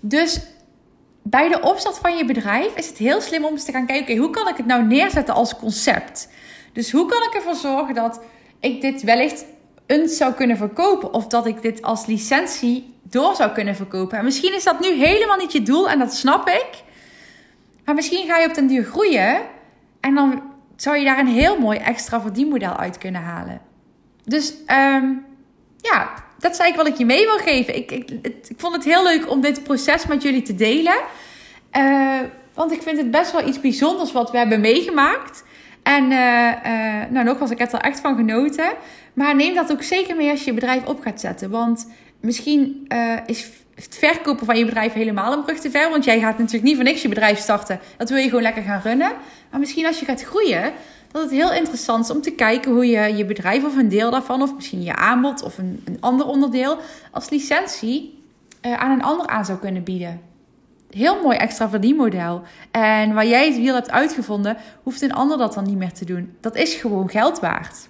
Dus 0.00 0.40
bij 1.22 1.48
de 1.48 1.60
opstart 1.60 1.98
van 1.98 2.16
je 2.16 2.24
bedrijf 2.24 2.74
is 2.74 2.88
het 2.88 2.98
heel 2.98 3.20
slim 3.20 3.44
om 3.44 3.52
eens 3.52 3.64
te 3.64 3.72
gaan 3.72 3.86
kijken: 3.86 4.16
hoe 4.16 4.30
kan 4.30 4.48
ik 4.48 4.56
het 4.56 4.66
nou 4.66 4.84
neerzetten 4.84 5.34
als 5.34 5.56
concept? 5.56 6.28
Dus 6.72 6.92
hoe 6.92 7.06
kan 7.06 7.22
ik 7.22 7.34
ervoor 7.34 7.54
zorgen 7.54 7.94
dat 7.94 8.20
ik 8.60 8.80
dit 8.80 9.02
wellicht 9.02 9.44
eens 9.86 10.16
zou 10.16 10.32
kunnen 10.32 10.56
verkopen 10.56 11.12
of 11.12 11.26
dat 11.26 11.46
ik 11.46 11.62
dit 11.62 11.82
als 11.82 12.06
licentie 12.06 12.94
door 13.02 13.34
zou 13.34 13.50
kunnen 13.50 13.76
verkopen? 13.76 14.18
En 14.18 14.24
misschien 14.24 14.54
is 14.54 14.64
dat 14.64 14.80
nu 14.80 14.92
helemaal 14.92 15.36
niet 15.36 15.52
je 15.52 15.62
doel 15.62 15.90
en 15.90 15.98
dat 15.98 16.14
snap 16.14 16.48
ik. 16.48 16.82
Maar 17.84 17.94
misschien 17.94 18.26
ga 18.26 18.38
je 18.38 18.48
op 18.48 18.54
den 18.54 18.66
duur 18.66 18.84
groeien 18.84 19.40
en 20.00 20.14
dan 20.14 20.42
zou 20.76 20.96
je 20.96 21.04
daar 21.04 21.18
een 21.18 21.26
heel 21.26 21.58
mooi 21.58 21.78
extra 21.78 22.20
verdienmodel 22.20 22.76
uit 22.76 22.98
kunnen 22.98 23.22
halen. 23.22 23.60
Dus 24.24 24.50
um, 24.50 25.24
ja, 25.76 26.14
dat 26.38 26.52
is 26.52 26.58
eigenlijk 26.58 26.76
wat 26.76 26.86
ik 26.86 26.96
je 26.96 27.04
mee 27.04 27.24
wil 27.24 27.38
geven. 27.38 27.76
Ik, 27.76 27.90
ik, 27.90 28.10
ik 28.22 28.54
vond 28.56 28.74
het 28.74 28.84
heel 28.84 29.02
leuk 29.02 29.30
om 29.30 29.40
dit 29.40 29.62
proces 29.62 30.06
met 30.06 30.22
jullie 30.22 30.42
te 30.42 30.54
delen. 30.54 30.96
Uh, 31.72 32.20
want 32.54 32.72
ik 32.72 32.82
vind 32.82 32.98
het 32.98 33.10
best 33.10 33.32
wel 33.32 33.48
iets 33.48 33.60
bijzonders 33.60 34.12
wat 34.12 34.30
we 34.30 34.38
hebben 34.38 34.60
meegemaakt. 34.60 35.44
En 35.84 36.04
uh, 36.04 36.52
uh, 36.66 37.10
nou, 37.10 37.50
ik 37.50 37.58
heb 37.58 37.72
er 37.72 37.80
echt 37.80 38.00
van 38.00 38.16
genoten. 38.16 38.72
Maar 39.12 39.36
neem 39.36 39.54
dat 39.54 39.72
ook 39.72 39.82
zeker 39.82 40.16
mee 40.16 40.30
als 40.30 40.40
je 40.40 40.46
je 40.46 40.54
bedrijf 40.54 40.84
op 40.84 41.00
gaat 41.00 41.20
zetten. 41.20 41.50
Want 41.50 41.88
misschien 42.20 42.88
is 43.26 43.50
het 43.74 43.96
verkopen 43.98 44.46
van 44.46 44.58
je 44.58 44.64
bedrijf 44.64 44.92
helemaal 44.92 45.32
een 45.32 45.44
brug 45.44 45.58
te 45.60 45.70
ver. 45.70 45.90
Want 45.90 46.04
jij 46.04 46.20
gaat 46.20 46.38
natuurlijk 46.38 46.64
niet 46.64 46.74
voor 46.74 46.84
niks 46.84 47.02
je 47.02 47.08
bedrijf 47.08 47.38
starten. 47.38 47.80
Dat 47.96 48.08
wil 48.08 48.18
je 48.18 48.28
gewoon 48.28 48.42
lekker 48.42 48.62
gaan 48.62 48.80
runnen. 48.84 49.12
Maar 49.50 49.60
misschien 49.60 49.86
als 49.86 49.98
je 49.98 50.04
gaat 50.04 50.22
groeien, 50.22 50.72
dat 51.10 51.22
het 51.22 51.30
heel 51.30 51.52
interessant 51.52 52.04
is 52.04 52.10
om 52.10 52.20
te 52.20 52.30
kijken 52.30 52.72
hoe 52.72 52.86
je 52.86 53.16
je 53.16 53.24
bedrijf 53.24 53.64
of 53.64 53.76
een 53.76 53.88
deel 53.88 54.10
daarvan, 54.10 54.42
of 54.42 54.54
misschien 54.54 54.82
je 54.82 54.94
aanbod 54.94 55.42
of 55.42 55.58
een, 55.58 55.82
een 55.84 55.96
ander 56.00 56.26
onderdeel, 56.26 56.78
als 57.10 57.30
licentie 57.30 58.22
aan 58.60 58.90
een 58.90 59.02
ander 59.02 59.26
aan 59.26 59.44
zou 59.44 59.58
kunnen 59.58 59.82
bieden. 59.82 60.33
Heel 60.94 61.22
mooi 61.22 61.36
extra 61.36 61.68
verdienmodel. 61.68 62.42
En 62.70 63.14
waar 63.14 63.26
jij 63.26 63.46
het 63.46 63.56
wiel 63.56 63.74
hebt 63.74 63.90
uitgevonden, 63.90 64.56
hoeft 64.82 65.02
een 65.02 65.12
ander 65.12 65.38
dat 65.38 65.54
dan 65.54 65.64
niet 65.64 65.76
meer 65.76 65.92
te 65.92 66.04
doen. 66.04 66.36
Dat 66.40 66.56
is 66.56 66.74
gewoon 66.74 67.10
geld 67.10 67.40
waard. 67.40 67.88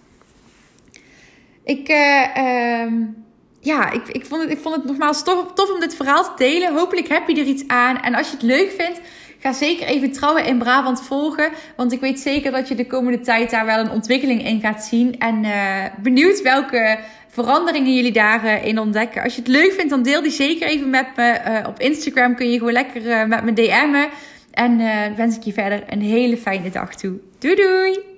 Ik, 1.64 1.88
uh, 1.88 2.86
ja, 3.60 3.90
ik, 3.90 4.08
ik, 4.08 4.26
vond 4.26 4.42
het, 4.42 4.50
ik 4.50 4.58
vond 4.58 4.74
het 4.74 4.84
nogmaals 4.84 5.24
tof, 5.24 5.52
tof 5.52 5.72
om 5.72 5.80
dit 5.80 5.94
verhaal 5.94 6.22
te 6.22 6.32
delen. 6.36 6.74
Hopelijk 6.74 7.08
heb 7.08 7.28
je 7.28 7.40
er 7.40 7.46
iets 7.46 7.64
aan. 7.66 8.02
En 8.02 8.14
als 8.14 8.26
je 8.26 8.32
het 8.32 8.42
leuk 8.42 8.70
vindt, 8.78 9.00
ga 9.38 9.52
zeker 9.52 9.86
even 9.86 10.12
Trouwen 10.12 10.44
in 10.44 10.58
Brabant 10.58 11.02
volgen. 11.02 11.52
Want 11.76 11.92
ik 11.92 12.00
weet 12.00 12.20
zeker 12.20 12.52
dat 12.52 12.68
je 12.68 12.74
de 12.74 12.86
komende 12.86 13.20
tijd 13.20 13.50
daar 13.50 13.66
wel 13.66 13.78
een 13.78 13.90
ontwikkeling 13.90 14.46
in 14.46 14.60
gaat 14.60 14.84
zien. 14.84 15.18
En 15.18 15.44
uh, 15.44 15.84
benieuwd 16.02 16.42
welke 16.42 16.98
veranderingen 17.34 17.94
jullie 17.94 18.12
daarin 18.12 18.78
ontdekken. 18.78 19.22
Als 19.22 19.34
je 19.34 19.40
het 19.40 19.50
leuk 19.50 19.72
vindt, 19.72 19.90
dan 19.90 20.02
deel 20.02 20.22
die 20.22 20.30
zeker 20.30 20.68
even 20.68 20.90
met 20.90 21.06
me. 21.16 21.40
Uh, 21.48 21.68
op 21.68 21.80
Instagram 21.80 22.34
kun 22.34 22.50
je 22.50 22.58
gewoon 22.58 22.72
lekker 22.72 23.02
uh, 23.02 23.24
met 23.24 23.44
me 23.44 23.52
DM'en. 23.52 24.08
En 24.50 24.78
wens 25.16 25.36
ik 25.36 25.42
je 25.42 25.52
verder 25.52 25.82
een 25.88 26.02
hele 26.02 26.36
fijne 26.36 26.70
dag 26.70 26.94
toe. 26.94 27.18
Doei 27.38 27.54
doei! 27.54 28.13